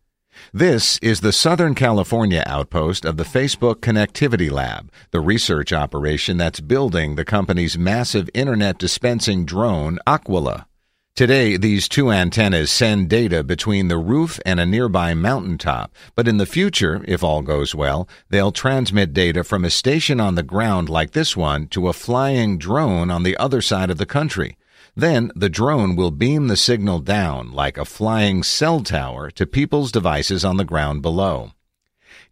This 0.52 0.98
is 1.02 1.22
the 1.22 1.32
Southern 1.32 1.76
California 1.76 2.44
outpost 2.46 3.06
of 3.06 3.18
the 3.18 3.24
Facebook 3.24 3.76
Connectivity 3.76 4.52
Lab, 4.52 4.92
the 5.12 5.22
research 5.22 5.72
operation 5.72 6.38
that's 6.38 6.60
building 6.60 7.16
the 7.16 7.24
company's 7.24 7.78
massive 7.78 8.30
internet 8.34 8.78
dispensing 8.78 9.46
drone, 9.46 10.00
Aquila. 10.06 10.68
Today, 11.16 11.58
these 11.58 11.88
two 11.88 12.12
antennas 12.12 12.72
send 12.72 13.08
data 13.08 13.44
between 13.44 13.88
the 13.88 14.00
roof 14.00 14.40
and 14.48 14.60
a 14.60 14.66
nearby 14.66 15.14
mountaintop, 15.14 15.94
but 16.16 16.28
in 16.28 16.38
the 16.38 16.48
future, 16.48 17.06
if 17.08 17.24
all 17.24 17.44
goes 17.44 17.76
well, 17.76 18.10
they'll 18.30 18.52
transmit 18.52 19.14
data 19.14 19.44
from 19.44 19.64
a 19.64 19.70
station 19.70 20.20
on 20.20 20.34
the 20.34 20.42
ground 20.42 20.90
like 20.90 21.12
this 21.12 21.38
one 21.38 21.68
to 21.68 21.88
a 21.88 21.94
flying 21.94 22.58
drone 22.58 23.12
on 23.12 23.22
the 23.22 23.38
other 23.38 23.62
side 23.62 23.92
of 23.92 24.00
the 24.00 24.08
country. 24.08 24.58
Then 24.96 25.32
the 25.36 25.50
drone 25.50 25.96
will 25.96 26.10
beam 26.10 26.48
the 26.48 26.58
signal 26.58 26.98
down 26.98 27.52
like 27.52 27.78
a 27.78 27.86
flying 27.86 28.42
cell 28.42 28.80
tower 28.80 29.30
to 29.30 29.46
people's 29.46 29.92
devices 29.92 30.44
on 30.44 30.58
the 30.58 30.66
ground 30.66 31.04
below. 31.04 31.52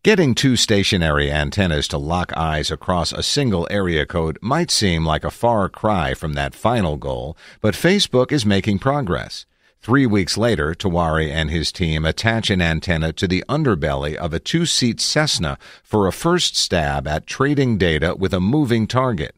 Getting 0.04 0.34
two 0.34 0.56
stationary 0.56 1.32
antennas 1.32 1.88
to 1.90 2.00
lock 2.00 2.36
eyes 2.36 2.72
across 2.72 3.14
a 3.14 3.22
single 3.22 3.68
area 3.70 4.04
code 4.04 4.40
might 4.42 4.72
seem 4.72 5.06
like 5.06 5.24
a 5.24 5.30
far 5.30 5.70
cry 5.70 6.16
from 6.16 6.34
that 6.34 6.56
final 6.56 6.98
goal, 6.98 7.38
but 7.62 7.76
Facebook 7.76 8.32
is 8.32 8.44
making 8.44 8.80
progress. 8.80 9.46
Three 9.80 10.08
weeks 10.08 10.40
later, 10.40 10.74
Tiwari 10.74 11.30
and 11.30 11.52
his 11.52 11.72
team 11.72 12.04
attach 12.04 12.50
an 12.50 12.64
antenna 12.64 13.14
to 13.14 13.28
the 13.28 13.44
underbelly 13.48 14.16
of 14.16 14.34
a 14.34 14.40
two 14.40 14.66
seat 14.66 15.00
Cessna 15.00 15.60
for 15.84 16.08
a 16.08 16.12
first 16.12 16.56
stab 16.56 17.08
at 17.08 17.28
trading 17.28 17.78
data 17.78 18.16
with 18.16 18.34
a 18.34 18.40
moving 18.40 18.88
target. 18.88 19.36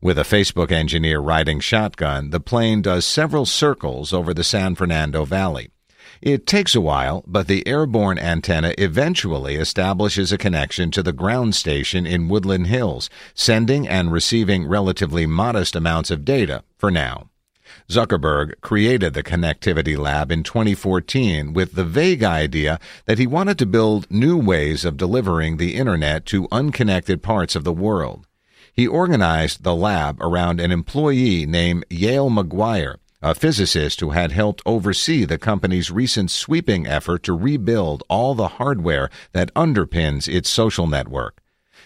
With 0.00 0.16
a 0.16 0.22
Facebook 0.22 0.70
engineer 0.70 1.18
riding 1.18 1.58
shotgun, 1.58 2.30
the 2.30 2.38
plane 2.38 2.82
does 2.82 3.04
several 3.04 3.46
circles 3.46 4.12
over 4.12 4.32
the 4.32 4.44
San 4.44 4.76
Fernando 4.76 5.24
Valley. 5.24 5.70
It 6.24 6.46
takes 6.46 6.74
a 6.74 6.80
while, 6.80 7.22
but 7.26 7.48
the 7.48 7.68
airborne 7.68 8.18
antenna 8.18 8.72
eventually 8.78 9.56
establishes 9.56 10.32
a 10.32 10.38
connection 10.38 10.90
to 10.92 11.02
the 11.02 11.12
ground 11.12 11.54
station 11.54 12.06
in 12.06 12.30
Woodland 12.30 12.66
Hills, 12.66 13.10
sending 13.34 13.86
and 13.86 14.10
receiving 14.10 14.66
relatively 14.66 15.26
modest 15.26 15.76
amounts 15.76 16.10
of 16.10 16.24
data 16.24 16.64
for 16.78 16.90
now. 16.90 17.28
Zuckerberg 17.90 18.54
created 18.62 19.12
the 19.12 19.22
Connectivity 19.22 19.98
Lab 19.98 20.32
in 20.32 20.42
2014 20.42 21.52
with 21.52 21.74
the 21.74 21.84
vague 21.84 22.24
idea 22.24 22.80
that 23.04 23.18
he 23.18 23.26
wanted 23.26 23.58
to 23.58 23.66
build 23.66 24.10
new 24.10 24.38
ways 24.38 24.86
of 24.86 24.96
delivering 24.96 25.58
the 25.58 25.74
Internet 25.74 26.24
to 26.24 26.48
unconnected 26.50 27.22
parts 27.22 27.54
of 27.54 27.64
the 27.64 27.72
world. 27.72 28.26
He 28.72 28.86
organized 28.86 29.62
the 29.62 29.76
lab 29.76 30.22
around 30.22 30.58
an 30.58 30.72
employee 30.72 31.44
named 31.44 31.84
Yael 31.90 32.32
Maguire, 32.32 32.98
a 33.24 33.34
physicist 33.34 34.00
who 34.00 34.10
had 34.10 34.32
helped 34.32 34.60
oversee 34.66 35.24
the 35.24 35.38
company's 35.38 35.90
recent 35.90 36.30
sweeping 36.30 36.86
effort 36.86 37.22
to 37.22 37.32
rebuild 37.32 38.02
all 38.10 38.34
the 38.34 38.48
hardware 38.48 39.08
that 39.32 39.52
underpins 39.54 40.28
its 40.28 40.50
social 40.50 40.86
network. 40.86 41.40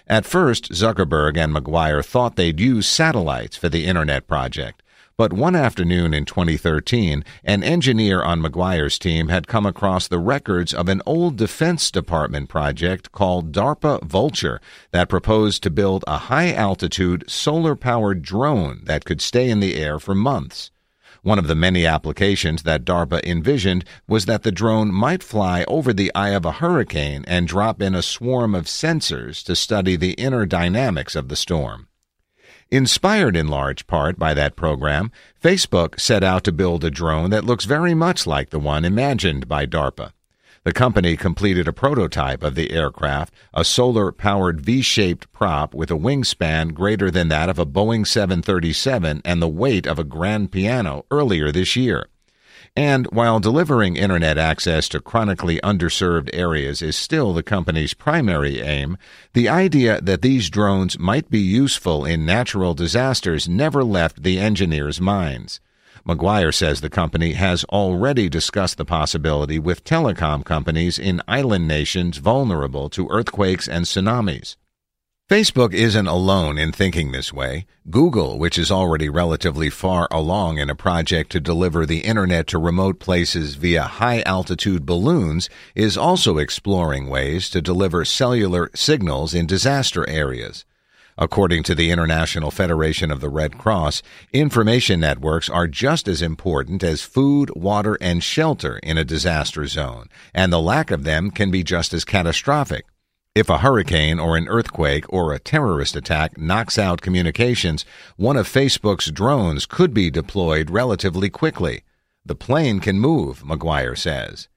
At 0.08 0.26
first, 0.26 0.72
Zuckerberg 0.72 1.36
and 1.36 1.52
Maguire 1.52 2.02
thought 2.02 2.34
they'd 2.34 2.58
use 2.58 2.88
satellites 2.88 3.56
for 3.56 3.68
the 3.68 3.86
Internet 3.86 4.26
project. 4.26 4.82
But 5.16 5.32
one 5.32 5.54
afternoon 5.54 6.12
in 6.12 6.24
2013, 6.24 7.24
an 7.44 7.62
engineer 7.62 8.20
on 8.20 8.40
Maguire's 8.40 8.98
team 8.98 9.28
had 9.28 9.46
come 9.46 9.64
across 9.64 10.08
the 10.08 10.18
records 10.18 10.74
of 10.74 10.88
an 10.88 11.02
old 11.06 11.36
Defense 11.36 11.92
Department 11.92 12.48
project 12.48 13.12
called 13.12 13.52
DARPA 13.52 14.02
Vulture 14.02 14.60
that 14.90 15.08
proposed 15.08 15.62
to 15.62 15.70
build 15.70 16.02
a 16.08 16.18
high 16.18 16.52
altitude 16.52 17.30
solar 17.30 17.76
powered 17.76 18.22
drone 18.22 18.80
that 18.86 19.04
could 19.04 19.20
stay 19.20 19.48
in 19.48 19.60
the 19.60 19.76
air 19.76 20.00
for 20.00 20.16
months. 20.16 20.72
One 21.22 21.38
of 21.38 21.46
the 21.46 21.54
many 21.54 21.84
applications 21.84 22.62
that 22.62 22.84
DARPA 22.84 23.24
envisioned 23.24 23.84
was 24.06 24.26
that 24.26 24.42
the 24.42 24.52
drone 24.52 24.92
might 24.92 25.22
fly 25.22 25.64
over 25.66 25.92
the 25.92 26.12
eye 26.14 26.30
of 26.30 26.44
a 26.44 26.52
hurricane 26.52 27.24
and 27.26 27.48
drop 27.48 27.82
in 27.82 27.94
a 27.94 28.02
swarm 28.02 28.54
of 28.54 28.66
sensors 28.66 29.44
to 29.44 29.56
study 29.56 29.96
the 29.96 30.12
inner 30.12 30.46
dynamics 30.46 31.16
of 31.16 31.28
the 31.28 31.36
storm. 31.36 31.88
Inspired 32.70 33.34
in 33.34 33.48
large 33.48 33.86
part 33.86 34.18
by 34.18 34.34
that 34.34 34.54
program, 34.54 35.10
Facebook 35.42 35.98
set 35.98 36.22
out 36.22 36.44
to 36.44 36.52
build 36.52 36.84
a 36.84 36.90
drone 36.90 37.30
that 37.30 37.44
looks 37.44 37.64
very 37.64 37.94
much 37.94 38.26
like 38.26 38.50
the 38.50 38.58
one 38.58 38.84
imagined 38.84 39.48
by 39.48 39.64
DARPA. 39.64 40.12
The 40.68 40.74
company 40.74 41.16
completed 41.16 41.66
a 41.66 41.72
prototype 41.72 42.42
of 42.42 42.54
the 42.54 42.72
aircraft, 42.72 43.32
a 43.54 43.64
solar 43.64 44.12
powered 44.12 44.60
V 44.60 44.82
shaped 44.82 45.32
prop 45.32 45.72
with 45.72 45.90
a 45.90 45.94
wingspan 45.94 46.74
greater 46.74 47.10
than 47.10 47.28
that 47.28 47.48
of 47.48 47.58
a 47.58 47.64
Boeing 47.64 48.06
737 48.06 49.22
and 49.24 49.40
the 49.40 49.48
weight 49.48 49.86
of 49.86 49.98
a 49.98 50.04
grand 50.04 50.52
piano, 50.52 51.06
earlier 51.10 51.50
this 51.50 51.74
year. 51.74 52.08
And 52.76 53.06
while 53.06 53.40
delivering 53.40 53.96
internet 53.96 54.36
access 54.36 54.90
to 54.90 55.00
chronically 55.00 55.58
underserved 55.64 56.28
areas 56.34 56.82
is 56.82 56.98
still 56.98 57.32
the 57.32 57.42
company's 57.42 57.94
primary 57.94 58.60
aim, 58.60 58.98
the 59.32 59.48
idea 59.48 60.02
that 60.02 60.20
these 60.20 60.50
drones 60.50 60.98
might 60.98 61.30
be 61.30 61.40
useful 61.40 62.04
in 62.04 62.26
natural 62.26 62.74
disasters 62.74 63.48
never 63.48 63.82
left 63.82 64.22
the 64.22 64.38
engineers' 64.38 65.00
minds. 65.00 65.60
Maguire 66.08 66.52
says 66.52 66.80
the 66.80 66.88
company 66.88 67.34
has 67.34 67.64
already 67.64 68.30
discussed 68.30 68.78
the 68.78 68.84
possibility 68.86 69.58
with 69.58 69.84
telecom 69.84 70.42
companies 70.42 70.98
in 70.98 71.20
island 71.28 71.68
nations 71.68 72.16
vulnerable 72.16 72.88
to 72.88 73.10
earthquakes 73.10 73.68
and 73.68 73.84
tsunamis. 73.84 74.56
Facebook 75.28 75.74
isn't 75.74 76.06
alone 76.06 76.56
in 76.56 76.72
thinking 76.72 77.12
this 77.12 77.30
way. 77.30 77.66
Google, 77.90 78.38
which 78.38 78.56
is 78.56 78.70
already 78.70 79.10
relatively 79.10 79.68
far 79.68 80.08
along 80.10 80.56
in 80.56 80.70
a 80.70 80.74
project 80.74 81.30
to 81.32 81.40
deliver 81.40 81.84
the 81.84 81.98
internet 81.98 82.46
to 82.46 82.58
remote 82.58 82.98
places 82.98 83.56
via 83.56 83.82
high 83.82 84.22
altitude 84.22 84.86
balloons, 84.86 85.50
is 85.74 85.98
also 85.98 86.38
exploring 86.38 87.10
ways 87.10 87.50
to 87.50 87.60
deliver 87.60 88.06
cellular 88.06 88.70
signals 88.74 89.34
in 89.34 89.44
disaster 89.46 90.08
areas. 90.08 90.64
According 91.20 91.64
to 91.64 91.74
the 91.74 91.90
International 91.90 92.52
Federation 92.52 93.10
of 93.10 93.20
the 93.20 93.28
Red 93.28 93.58
Cross, 93.58 94.02
information 94.32 95.00
networks 95.00 95.50
are 95.50 95.66
just 95.66 96.06
as 96.06 96.22
important 96.22 96.84
as 96.84 97.02
food, 97.02 97.50
water, 97.56 97.98
and 98.00 98.22
shelter 98.22 98.78
in 98.84 98.96
a 98.96 99.04
disaster 99.04 99.66
zone, 99.66 100.08
and 100.32 100.52
the 100.52 100.60
lack 100.60 100.92
of 100.92 101.02
them 101.02 101.32
can 101.32 101.50
be 101.50 101.64
just 101.64 101.92
as 101.92 102.04
catastrophic. 102.04 102.86
If 103.34 103.50
a 103.50 103.58
hurricane 103.58 104.20
or 104.20 104.36
an 104.36 104.46
earthquake 104.46 105.12
or 105.12 105.32
a 105.32 105.40
terrorist 105.40 105.96
attack 105.96 106.38
knocks 106.38 106.78
out 106.78 107.00
communications, 107.00 107.84
one 108.16 108.36
of 108.36 108.48
Facebook's 108.48 109.10
drones 109.10 109.66
could 109.66 109.92
be 109.92 110.10
deployed 110.10 110.70
relatively 110.70 111.30
quickly. 111.30 111.82
The 112.24 112.36
plane 112.36 112.78
can 112.78 113.00
move, 113.00 113.44
Maguire 113.44 113.96
says. 113.96 114.48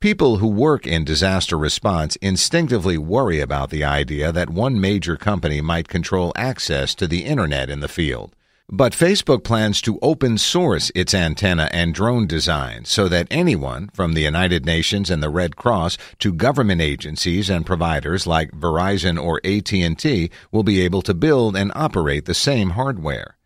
People 0.00 0.36
who 0.36 0.46
work 0.46 0.86
in 0.86 1.02
disaster 1.02 1.58
response 1.58 2.14
instinctively 2.22 2.96
worry 2.96 3.40
about 3.40 3.70
the 3.70 3.82
idea 3.82 4.30
that 4.30 4.48
one 4.48 4.80
major 4.80 5.16
company 5.16 5.60
might 5.60 5.88
control 5.88 6.32
access 6.36 6.94
to 6.94 7.08
the 7.08 7.24
internet 7.24 7.68
in 7.68 7.80
the 7.80 7.88
field. 7.88 8.32
But 8.70 8.92
Facebook 8.92 9.42
plans 9.42 9.82
to 9.82 9.98
open 10.00 10.38
source 10.38 10.92
its 10.94 11.14
antenna 11.14 11.68
and 11.72 11.92
drone 11.92 12.28
design 12.28 12.84
so 12.84 13.08
that 13.08 13.26
anyone, 13.28 13.90
from 13.92 14.12
the 14.12 14.20
United 14.20 14.64
Nations 14.64 15.10
and 15.10 15.20
the 15.20 15.30
Red 15.30 15.56
Cross 15.56 15.98
to 16.20 16.32
government 16.32 16.80
agencies 16.80 17.50
and 17.50 17.66
providers 17.66 18.24
like 18.24 18.52
Verizon 18.52 19.20
or 19.20 19.40
AT&T, 19.44 20.30
will 20.52 20.62
be 20.62 20.80
able 20.80 21.02
to 21.02 21.12
build 21.12 21.56
and 21.56 21.72
operate 21.74 22.26
the 22.26 22.34
same 22.34 22.70
hardware. 22.70 23.37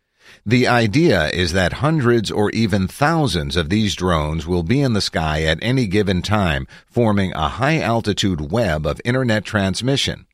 The 0.45 0.67
idea 0.67 1.29
is 1.29 1.53
that 1.53 1.73
hundreds 1.73 2.29
or 2.29 2.49
even 2.51 2.87
thousands 2.89 3.55
of 3.55 3.69
these 3.69 3.95
drones 3.95 4.45
will 4.45 4.63
be 4.63 4.81
in 4.81 4.91
the 4.91 4.99
sky 4.99 5.43
at 5.43 5.59
any 5.61 5.87
given 5.87 6.21
time, 6.21 6.67
forming 6.85 7.31
a 7.33 7.47
high 7.47 7.79
altitude 7.79 8.51
web 8.51 8.85
of 8.85 8.99
internet 9.05 9.45
transmission. 9.45 10.25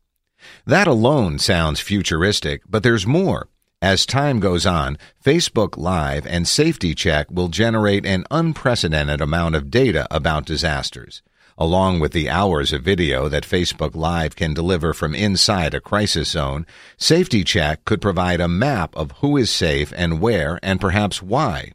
That 0.66 0.88
alone 0.88 1.38
sounds 1.38 1.80
futuristic, 1.80 2.64
but 2.68 2.82
there's 2.82 3.06
more. 3.06 3.50
As 3.84 4.08
time 4.08 4.40
goes 4.40 4.66
on, 4.66 4.98
Facebook 5.24 5.78
Live 5.78 6.26
and 6.26 6.48
Safety 6.48 6.96
Check 6.96 7.28
will 7.30 7.48
generate 7.48 8.06
an 8.06 8.26
unprecedented 8.32 9.22
amount 9.22 9.56
of 9.56 9.70
data 9.70 10.08
about 10.10 10.46
disasters 10.46 11.22
along 11.60 12.00
with 12.00 12.14
the 12.14 12.30
hours 12.30 12.74
of 12.74 12.82
video 12.82 13.28
that 13.28 13.44
Facebook 13.44 13.94
Live 13.94 14.36
can 14.36 14.54
deliver 14.54 14.94
from 14.94 15.14
inside 15.14 15.74
a 15.74 15.82
crisis 15.82 16.30
zone, 16.30 16.66
Safety 16.98 17.44
Check 17.44 17.84
could 17.84 18.02
provide 18.02 18.40
a 18.40 18.48
map 18.48 18.96
of 18.96 19.12
who 19.20 19.36
is 19.36 19.52
safe 19.52 19.94
and 19.96 20.22
where 20.22 20.58
and 20.64 20.82
perhaps 20.82 21.22
why. 21.22 21.74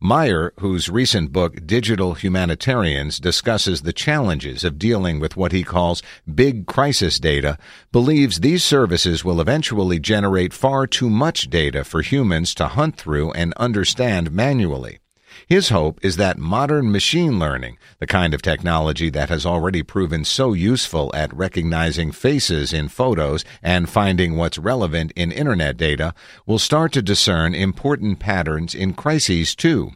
Meier, 0.00 0.52
whose 0.60 0.88
recent 0.88 1.32
book 1.32 1.66
Digital 1.66 2.14
Humanitarians 2.14 3.18
discusses 3.18 3.82
the 3.82 3.92
challenges 3.92 4.62
of 4.62 4.78
dealing 4.78 5.18
with 5.18 5.36
what 5.36 5.50
he 5.50 5.64
calls 5.64 6.02
big 6.32 6.66
crisis 6.66 7.18
data, 7.18 7.58
believes 7.90 8.38
these 8.38 8.62
services 8.62 9.24
will 9.24 9.40
eventually 9.40 9.98
generate 9.98 10.52
far 10.52 10.86
too 10.86 11.10
much 11.10 11.50
data 11.50 11.82
for 11.82 12.00
humans 12.00 12.54
to 12.54 12.68
hunt 12.68 12.96
through 12.96 13.32
and 13.32 13.52
understand 13.54 14.30
manually. 14.30 15.00
His 15.46 15.68
hope 15.68 15.98
is 16.02 16.16
that 16.16 16.38
modern 16.38 16.90
machine 16.90 17.38
learning, 17.38 17.78
the 17.98 18.06
kind 18.06 18.34
of 18.34 18.42
technology 18.42 19.10
that 19.10 19.28
has 19.28 19.46
already 19.46 19.82
proven 19.82 20.24
so 20.24 20.52
useful 20.52 21.10
at 21.14 21.34
recognizing 21.34 22.12
faces 22.12 22.72
in 22.72 22.88
photos 22.88 23.44
and 23.62 23.88
finding 23.88 24.36
what's 24.36 24.58
relevant 24.58 25.12
in 25.14 25.32
internet 25.32 25.76
data, 25.76 26.14
will 26.46 26.58
start 26.58 26.92
to 26.92 27.02
discern 27.02 27.54
important 27.54 28.18
patterns 28.18 28.74
in 28.74 28.94
crises 28.94 29.54
too. 29.54 29.92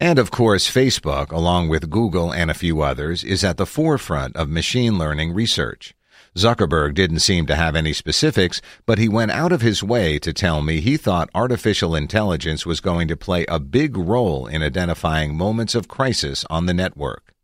And 0.00 0.18
of 0.18 0.30
course, 0.30 0.70
Facebook, 0.70 1.30
along 1.30 1.68
with 1.68 1.90
Google 1.90 2.32
and 2.32 2.50
a 2.50 2.54
few 2.54 2.80
others, 2.80 3.22
is 3.22 3.44
at 3.44 3.56
the 3.56 3.66
forefront 3.66 4.36
of 4.36 4.48
machine 4.48 4.98
learning 4.98 5.32
research. 5.32 5.94
Zuckerberg 6.36 6.94
didn't 6.94 7.20
seem 7.20 7.46
to 7.46 7.54
have 7.54 7.76
any 7.76 7.92
specifics, 7.92 8.60
but 8.86 8.98
he 8.98 9.08
went 9.08 9.30
out 9.30 9.52
of 9.52 9.60
his 9.60 9.82
way 9.82 10.18
to 10.18 10.32
tell 10.32 10.62
me 10.62 10.80
he 10.80 10.96
thought 10.96 11.30
artificial 11.34 11.94
intelligence 11.94 12.66
was 12.66 12.80
going 12.80 13.06
to 13.08 13.16
play 13.16 13.46
a 13.46 13.60
big 13.60 13.96
role 13.96 14.46
in 14.46 14.62
identifying 14.62 15.36
moments 15.36 15.74
of 15.76 15.86
crisis 15.86 16.44
on 16.50 16.66
the 16.66 16.74
network. 16.74 17.34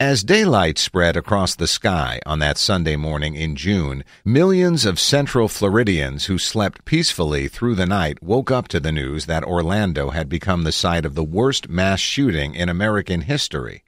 As 0.00 0.24
daylight 0.24 0.78
spread 0.78 1.16
across 1.16 1.54
the 1.54 1.68
sky 1.68 2.18
on 2.26 2.40
that 2.40 2.58
Sunday 2.58 2.96
morning 2.96 3.36
in 3.36 3.54
June, 3.54 4.02
millions 4.24 4.84
of 4.84 4.98
Central 4.98 5.46
Floridians 5.46 6.24
who 6.24 6.38
slept 6.38 6.84
peacefully 6.84 7.46
through 7.46 7.76
the 7.76 7.86
night 7.86 8.20
woke 8.20 8.50
up 8.50 8.66
to 8.68 8.80
the 8.80 8.90
news 8.90 9.26
that 9.26 9.44
Orlando 9.44 10.10
had 10.10 10.28
become 10.28 10.64
the 10.64 10.72
site 10.72 11.04
of 11.04 11.14
the 11.14 11.22
worst 11.22 11.68
mass 11.68 12.00
shooting 12.00 12.56
in 12.56 12.68
American 12.68 13.20
history. 13.20 13.84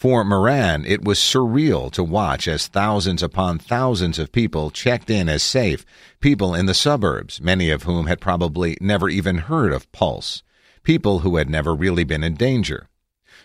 For 0.00 0.24
Moran, 0.24 0.86
it 0.86 1.04
was 1.04 1.18
surreal 1.18 1.92
to 1.92 2.02
watch 2.02 2.48
as 2.48 2.68
thousands 2.68 3.22
upon 3.22 3.58
thousands 3.58 4.18
of 4.18 4.32
people 4.32 4.70
checked 4.70 5.10
in 5.10 5.28
as 5.28 5.42
safe, 5.42 5.84
people 6.20 6.54
in 6.54 6.64
the 6.64 6.72
suburbs, 6.72 7.38
many 7.38 7.68
of 7.68 7.82
whom 7.82 8.06
had 8.06 8.18
probably 8.18 8.78
never 8.80 9.10
even 9.10 9.36
heard 9.36 9.74
of 9.74 9.92
Pulse, 9.92 10.42
people 10.84 11.18
who 11.18 11.36
had 11.36 11.50
never 11.50 11.74
really 11.74 12.04
been 12.04 12.24
in 12.24 12.32
danger. 12.32 12.88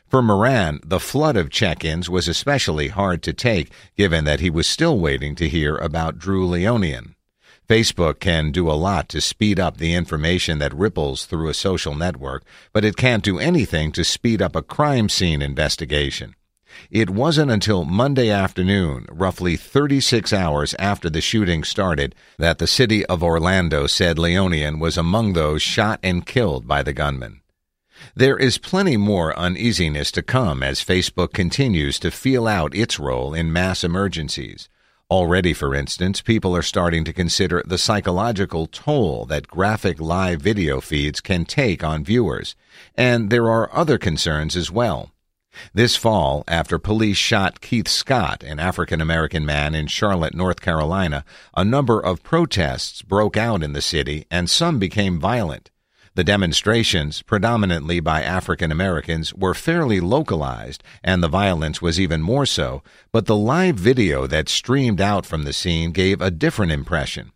For 0.08 0.22
Moran, 0.22 0.80
the 0.82 1.02
flood 1.02 1.36
of 1.36 1.50
check 1.50 1.84
ins 1.84 2.10
was 2.10 2.30
especially 2.30 2.88
hard 2.88 3.22
to 3.24 3.34
take, 3.34 3.70
given 3.98 4.24
that 4.24 4.40
he 4.40 4.50
was 4.50 4.66
still 4.66 4.98
waiting 4.98 5.36
to 5.36 5.50
hear 5.50 5.76
about 5.76 6.20
Drew 6.20 6.48
Leinonen. 6.48 7.16
Facebook 7.68 8.22
can 8.22 8.54
do 8.54 8.72
a 8.72 8.80
lot 8.80 9.10
to 9.10 9.20
speed 9.20 9.60
up 9.60 9.76
the 9.76 9.94
information 9.94 10.60
that 10.60 10.74
ripples 10.74 11.26
through 11.26 11.50
a 11.50 11.54
social 11.54 11.96
network, 11.96 12.46
but 12.72 12.86
it 12.86 12.96
can't 12.96 13.26
do 13.26 13.40
anything 13.40 13.92
to 13.92 14.06
speed 14.06 14.42
up 14.42 14.56
a 14.56 14.62
crime 14.62 15.10
scene 15.10 15.42
investigation. 15.42 16.34
It 16.92 17.10
wasn't 17.10 17.52
until 17.52 17.86
Monday 17.86 18.30
afternoon, 18.30 19.06
roughly 19.10 19.56
36 19.56 20.34
hours 20.34 20.76
after 20.80 21.10
the 21.10 21.22
shooting 21.22 21.64
started, 21.64 22.16
that 22.38 22.58
the 22.58 22.68
city 22.68 23.06
of 23.06 23.24
Orlando 23.24 23.88
said 23.88 24.18
Leinonen 24.18 24.80
was 24.80 24.98
among 24.98 25.34
those 25.34 25.62
shot 25.62 26.00
and 26.04 26.26
killed 26.26 26.68
by 26.68 26.84
the 26.84 26.94
gunman. 26.94 27.42
There 28.16 28.38
is 28.38 28.58
plenty 28.58 28.98
more 28.98 29.38
uneasiness 29.38 30.12
to 30.12 30.22
come 30.22 30.62
as 30.62 30.84
Facebook 30.84 31.34
continues 31.34 31.98
to 32.00 32.12
feel 32.12 32.48
out 32.48 32.76
its 32.76 33.00
role 33.00 33.34
in 33.34 33.54
mass 33.54 33.84
emergencies. 33.84 34.70
Already, 35.10 35.54
for 35.54 35.76
instance, 35.76 36.22
people 36.22 36.56
are 36.56 36.64
starting 36.64 37.04
to 37.04 37.14
consider 37.14 37.62
the 37.66 37.78
psychological 37.78 38.66
toll 38.66 39.26
that 39.28 39.48
graphic 39.48 40.00
live 40.00 40.42
video 40.42 40.82
feeds 40.82 41.22
can 41.22 41.46
take 41.46 41.84
on 41.84 42.04
viewers, 42.04 42.56
and 42.96 43.30
there 43.30 43.50
are 43.50 43.70
other 43.72 43.98
concerns 43.98 44.56
as 44.56 44.72
well. 44.72 45.12
This 45.74 45.96
fall, 45.96 46.44
after 46.48 46.78
police 46.80 47.18
shot 47.18 47.62
Keith 47.62 47.88
Scott, 47.88 48.44
an 48.44 48.60
African 48.60 49.02
American 49.02 49.46
man 49.46 49.76
in 49.76 49.88
Charlotte, 49.88 50.34
North 50.34 50.62
Carolina, 50.62 51.24
a 51.56 51.66
number 51.66 52.00
of 52.00 52.24
protests 52.24 53.02
broke 53.02 53.38
out 53.38 53.64
in 53.64 53.74
the 53.74 53.82
city 53.82 54.26
and 54.30 54.50
some 54.50 54.80
became 54.80 55.20
violent. 55.20 55.72
The 56.16 56.24
demonstrations, 56.24 57.22
predominantly 57.24 58.00
by 58.00 58.24
African 58.24 58.72
Americans, 58.72 59.34
were 59.34 59.54
fairly 59.54 60.00
localized, 60.00 60.82
and 61.04 61.22
the 61.22 61.28
violence 61.28 61.82
was 61.82 62.00
even 62.00 62.22
more 62.22 62.46
so, 62.46 62.84
but 63.12 63.26
the 63.26 63.36
live 63.36 63.76
video 63.76 64.26
that 64.28 64.48
streamed 64.48 65.02
out 65.02 65.26
from 65.26 65.44
the 65.44 65.52
scene 65.52 65.92
gave 65.92 66.22
a 66.22 66.32
different 66.32 66.72
impression. 66.72 67.34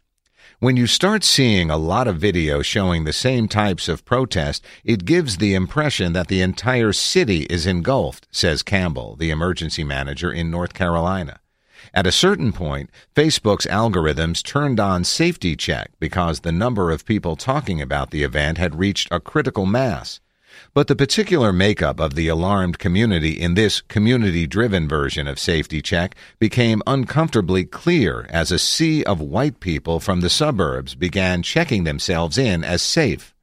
When 0.61 0.75
you 0.75 0.87
start 0.87 1.23
seeing 1.23 1.69
a 1.69 1.77
lot 1.77 2.05
of 2.05 2.17
video 2.17 2.61
showing 2.61 3.05
the 3.05 3.13
same 3.13 3.47
types 3.47 3.87
of 3.87 4.03
protest, 4.03 4.61
it 4.83 5.05
gives 5.05 5.37
the 5.37 5.53
impression 5.53 6.11
that 6.11 6.27
the 6.27 6.41
entire 6.41 6.91
city 6.91 7.43
is 7.43 7.65
engulfed, 7.65 8.27
says 8.29 8.61
Campbell, 8.61 9.15
the 9.15 9.29
emergency 9.29 9.85
manager 9.85 10.29
in 10.29 10.51
North 10.51 10.73
Carolina. 10.73 11.39
At 11.93 12.05
a 12.05 12.11
certain 12.11 12.51
point, 12.51 12.89
Facebook's 13.15 13.67
algorithms 13.67 14.43
turned 14.43 14.81
on 14.81 15.05
safety 15.05 15.55
check 15.55 15.91
because 15.97 16.41
the 16.41 16.51
number 16.51 16.91
of 16.91 17.05
people 17.05 17.37
talking 17.37 17.81
about 17.81 18.11
the 18.11 18.23
event 18.23 18.57
had 18.57 18.77
reached 18.77 19.07
a 19.11 19.21
critical 19.21 19.65
mass. 19.65 20.19
But 20.73 20.88
the 20.88 20.95
particular 20.95 21.51
makeup 21.51 21.99
of 21.99 22.13
the 22.13 22.27
alarmed 22.27 22.77
community 22.77 23.32
in 23.32 23.55
this 23.55 23.82
community 23.82 24.45
driven 24.45 24.88
version 24.88 25.27
of 25.27 25.39
Safety 25.39 25.82
Check 25.82 26.15
became 26.38 26.84
uncomfortably 26.86 27.65
clear 27.65 28.27
as 28.29 28.51
a 28.51 28.60
sea 28.60 29.03
of 29.03 29.19
white 29.19 29.60
people 29.60 29.99
from 29.99 30.21
the 30.21 30.29
suburbs 30.29 30.93
began 30.93 31.41
checking 31.41 31.86
themselves 31.86 32.38
in 32.38 32.63
as 32.63 32.84
safe. 32.84 33.34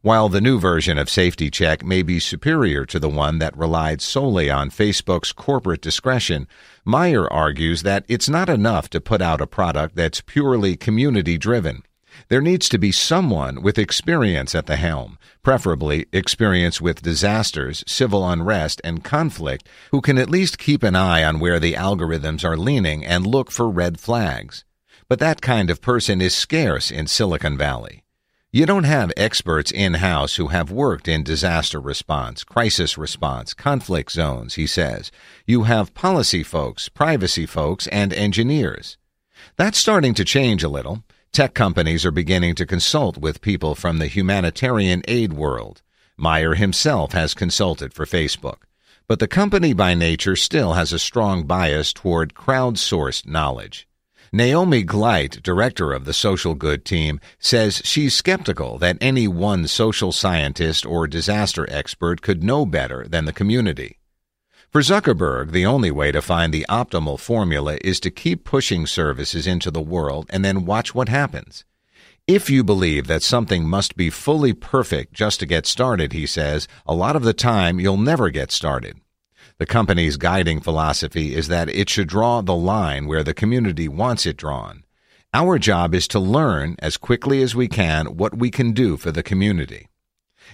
While 0.00 0.28
the 0.28 0.40
new 0.40 0.58
version 0.58 0.98
of 0.98 1.08
Safety 1.08 1.50
Check 1.50 1.84
may 1.84 2.02
be 2.02 2.20
superior 2.20 2.84
to 2.86 2.98
the 2.98 3.08
one 3.08 3.38
that 3.38 3.56
relied 3.56 4.02
solely 4.02 4.50
on 4.50 4.70
Facebook's 4.70 5.32
corporate 5.32 5.80
discretion, 5.80 6.46
Meier 6.84 7.26
argues 7.32 7.82
that 7.82 8.04
it's 8.08 8.28
not 8.28 8.48
enough 8.48 8.90
to 8.90 9.00
put 9.00 9.22
out 9.22 9.40
a 9.40 9.46
product 9.46 9.96
that's 9.96 10.20
purely 10.20 10.76
community 10.76 11.38
driven. 11.38 11.84
There 12.28 12.40
needs 12.40 12.68
to 12.70 12.78
be 12.78 12.90
someone 12.90 13.62
with 13.62 13.78
experience 13.78 14.54
at 14.54 14.66
the 14.66 14.76
helm, 14.76 15.18
preferably 15.42 16.06
experience 16.12 16.80
with 16.80 17.02
disasters, 17.02 17.84
civil 17.86 18.28
unrest, 18.28 18.80
and 18.82 19.04
conflict, 19.04 19.68
who 19.90 20.00
can 20.00 20.16
at 20.18 20.30
least 20.30 20.58
keep 20.58 20.82
an 20.82 20.96
eye 20.96 21.22
on 21.22 21.38
where 21.38 21.60
the 21.60 21.74
algorithms 21.74 22.44
are 22.44 22.56
leaning 22.56 23.04
and 23.04 23.26
look 23.26 23.50
for 23.50 23.68
red 23.68 24.00
flags. 24.00 24.64
But 25.08 25.18
that 25.18 25.42
kind 25.42 25.68
of 25.68 25.82
person 25.82 26.22
is 26.22 26.34
scarce 26.34 26.90
in 26.90 27.06
Silicon 27.06 27.58
Valley. 27.58 28.04
You 28.50 28.66
don't 28.66 28.84
have 28.84 29.12
experts 29.16 29.72
in 29.72 29.94
house 29.94 30.36
who 30.36 30.46
have 30.46 30.70
worked 30.70 31.08
in 31.08 31.24
disaster 31.24 31.80
response, 31.80 32.44
crisis 32.44 32.96
response, 32.96 33.52
conflict 33.52 34.12
zones, 34.12 34.54
he 34.54 34.66
says. 34.66 35.10
You 35.44 35.64
have 35.64 35.92
policy 35.92 36.44
folks, 36.44 36.88
privacy 36.88 37.46
folks, 37.46 37.88
and 37.88 38.12
engineers. 38.12 38.96
That's 39.56 39.76
starting 39.76 40.14
to 40.14 40.24
change 40.24 40.62
a 40.62 40.68
little. 40.68 41.02
Tech 41.34 41.52
companies 41.52 42.06
are 42.06 42.12
beginning 42.12 42.54
to 42.54 42.64
consult 42.64 43.18
with 43.18 43.40
people 43.40 43.74
from 43.74 43.98
the 43.98 44.06
humanitarian 44.06 45.02
aid 45.08 45.32
world. 45.32 45.82
Meier 46.16 46.54
himself 46.54 47.12
has 47.12 47.34
consulted 47.34 47.92
for 47.92 48.06
Facebook. 48.06 48.58
But 49.08 49.18
the 49.18 49.26
company 49.26 49.72
by 49.72 49.94
nature 49.94 50.36
still 50.36 50.74
has 50.74 50.92
a 50.92 50.98
strong 51.00 51.42
bias 51.42 51.92
toward 51.92 52.34
crowdsourced 52.34 53.26
knowledge. 53.26 53.88
Naomi 54.32 54.84
Gleit, 54.84 55.42
director 55.42 55.92
of 55.92 56.04
the 56.04 56.12
social 56.12 56.54
good 56.54 56.84
team, 56.84 57.18
says 57.40 57.82
she's 57.84 58.14
skeptical 58.14 58.78
that 58.78 58.98
any 59.00 59.26
one 59.26 59.66
social 59.66 60.12
scientist 60.12 60.86
or 60.86 61.08
disaster 61.08 61.66
expert 61.68 62.22
could 62.22 62.44
know 62.44 62.64
better 62.64 63.08
than 63.08 63.24
the 63.24 63.32
community. 63.32 63.98
For 64.74 64.80
Zuckerberg, 64.80 65.52
the 65.52 65.64
only 65.64 65.92
way 65.92 66.10
to 66.10 66.20
find 66.20 66.52
the 66.52 66.66
optimal 66.68 67.20
formula 67.20 67.78
is 67.82 68.00
to 68.00 68.10
keep 68.10 68.42
pushing 68.42 68.88
services 68.88 69.46
into 69.46 69.70
the 69.70 69.80
world 69.80 70.26
and 70.30 70.44
then 70.44 70.66
watch 70.66 70.92
what 70.92 71.08
happens. 71.08 71.64
If 72.26 72.50
you 72.50 72.64
believe 72.64 73.06
that 73.06 73.22
something 73.22 73.68
must 73.68 73.96
be 73.96 74.10
fully 74.10 74.52
perfect 74.52 75.12
just 75.12 75.38
to 75.38 75.46
get 75.46 75.66
started, 75.66 76.12
he 76.12 76.26
says, 76.26 76.66
a 76.86 76.92
lot 76.92 77.14
of 77.14 77.22
the 77.22 77.32
time 77.32 77.78
you'll 77.78 77.96
never 77.96 78.30
get 78.30 78.50
started. 78.50 78.98
The 79.58 79.64
company's 79.64 80.16
guiding 80.16 80.58
philosophy 80.58 81.36
is 81.36 81.46
that 81.46 81.68
it 81.68 81.88
should 81.88 82.08
draw 82.08 82.40
the 82.40 82.56
line 82.56 83.06
where 83.06 83.22
the 83.22 83.32
community 83.32 83.86
wants 83.86 84.26
it 84.26 84.36
drawn. 84.36 84.82
Our 85.32 85.56
job 85.56 85.94
is 85.94 86.08
to 86.08 86.18
learn 86.18 86.74
as 86.80 86.96
quickly 86.96 87.42
as 87.42 87.54
we 87.54 87.68
can 87.68 88.16
what 88.16 88.36
we 88.36 88.50
can 88.50 88.72
do 88.72 88.96
for 88.96 89.12
the 89.12 89.22
community. 89.22 89.86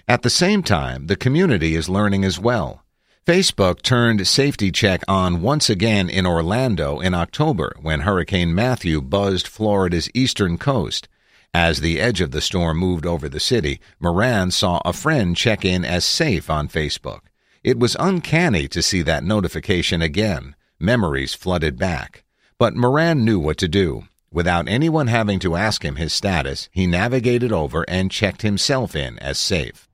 At 0.06 0.20
the 0.20 0.28
same 0.28 0.62
time, 0.62 1.06
the 1.06 1.16
community 1.16 1.74
is 1.74 1.88
learning 1.88 2.26
as 2.26 2.38
well. 2.38 2.84
Facebook 3.30 3.82
turned 3.82 4.26
Safety 4.26 4.72
Check 4.72 5.04
on 5.06 5.40
once 5.40 5.70
again 5.70 6.10
in 6.10 6.26
Orlando 6.26 6.98
in 6.98 7.14
October 7.14 7.76
when 7.80 8.00
Hurricane 8.00 8.52
Matthew 8.52 9.00
buzzed 9.00 9.46
Florida's 9.46 10.10
eastern 10.14 10.58
coast. 10.58 11.06
As 11.54 11.80
the 11.80 12.00
edge 12.00 12.20
of 12.20 12.32
the 12.32 12.40
storm 12.40 12.78
moved 12.78 13.06
over 13.06 13.28
the 13.28 13.38
city, 13.38 13.78
Moran 14.00 14.50
saw 14.50 14.80
a 14.84 14.92
friend 14.92 15.36
check 15.36 15.64
in 15.64 15.84
as 15.84 16.04
safe 16.04 16.50
on 16.50 16.66
Facebook. 16.66 17.20
It 17.62 17.78
was 17.78 17.96
uncanny 18.00 18.66
to 18.66 18.82
see 18.82 19.02
that 19.02 19.22
notification 19.22 20.02
again. 20.02 20.56
Memories 20.80 21.32
flooded 21.32 21.78
back. 21.78 22.24
But 22.58 22.74
Moran 22.74 23.24
knew 23.24 23.38
what 23.38 23.58
to 23.58 23.68
do. 23.68 24.08
Without 24.32 24.68
anyone 24.68 25.06
having 25.06 25.38
to 25.38 25.54
ask 25.54 25.84
him 25.84 25.94
his 25.94 26.12
status, 26.12 26.68
he 26.72 26.84
navigated 26.84 27.52
over 27.52 27.84
and 27.88 28.10
checked 28.10 28.42
himself 28.42 28.96
in 28.96 29.20
as 29.20 29.38
safe. 29.38 29.88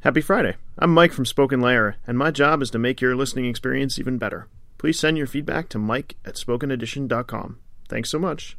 Happy 0.00 0.22
Friday. 0.22 0.56
I'm 0.82 0.94
Mike 0.94 1.12
from 1.12 1.26
Spoken 1.26 1.60
Layer, 1.60 1.96
and 2.06 2.16
my 2.16 2.30
job 2.30 2.62
is 2.62 2.70
to 2.70 2.78
make 2.78 3.02
your 3.02 3.14
listening 3.14 3.44
experience 3.44 3.98
even 3.98 4.16
better. 4.16 4.48
Please 4.78 4.98
send 4.98 5.18
your 5.18 5.26
feedback 5.26 5.68
to 5.68 5.78
mike 5.78 6.16
at 6.24 6.36
spokenedition.com. 6.36 7.58
Thanks 7.88 8.08
so 8.08 8.18
much. 8.18 8.56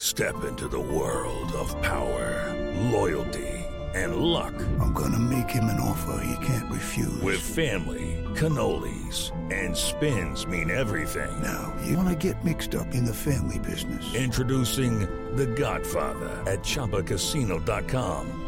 Step 0.00 0.44
into 0.44 0.66
the 0.66 0.80
world 0.80 1.52
of 1.52 1.80
power, 1.82 2.56
loyalty 2.90 3.58
and 3.94 4.16
luck. 4.16 4.54
I'm 4.80 4.92
going 4.92 5.12
to 5.12 5.18
make 5.18 5.50
him 5.50 5.64
an 5.64 5.80
offer 5.80 6.22
he 6.24 6.46
can't 6.46 6.70
refuse. 6.70 7.20
With 7.20 7.40
family, 7.40 8.22
cannolis, 8.34 9.32
and 9.52 9.76
spins 9.76 10.46
mean 10.46 10.70
everything. 10.70 11.30
Now, 11.42 11.74
you 11.84 11.96
want 11.96 12.08
to 12.08 12.32
get 12.32 12.44
mixed 12.44 12.74
up 12.74 12.94
in 12.94 13.04
the 13.04 13.14
family 13.14 13.58
business. 13.58 14.14
Introducing 14.14 15.00
The 15.36 15.46
Godfather 15.46 16.42
at 16.46 16.60
Chumbacasino.com. 16.60 18.47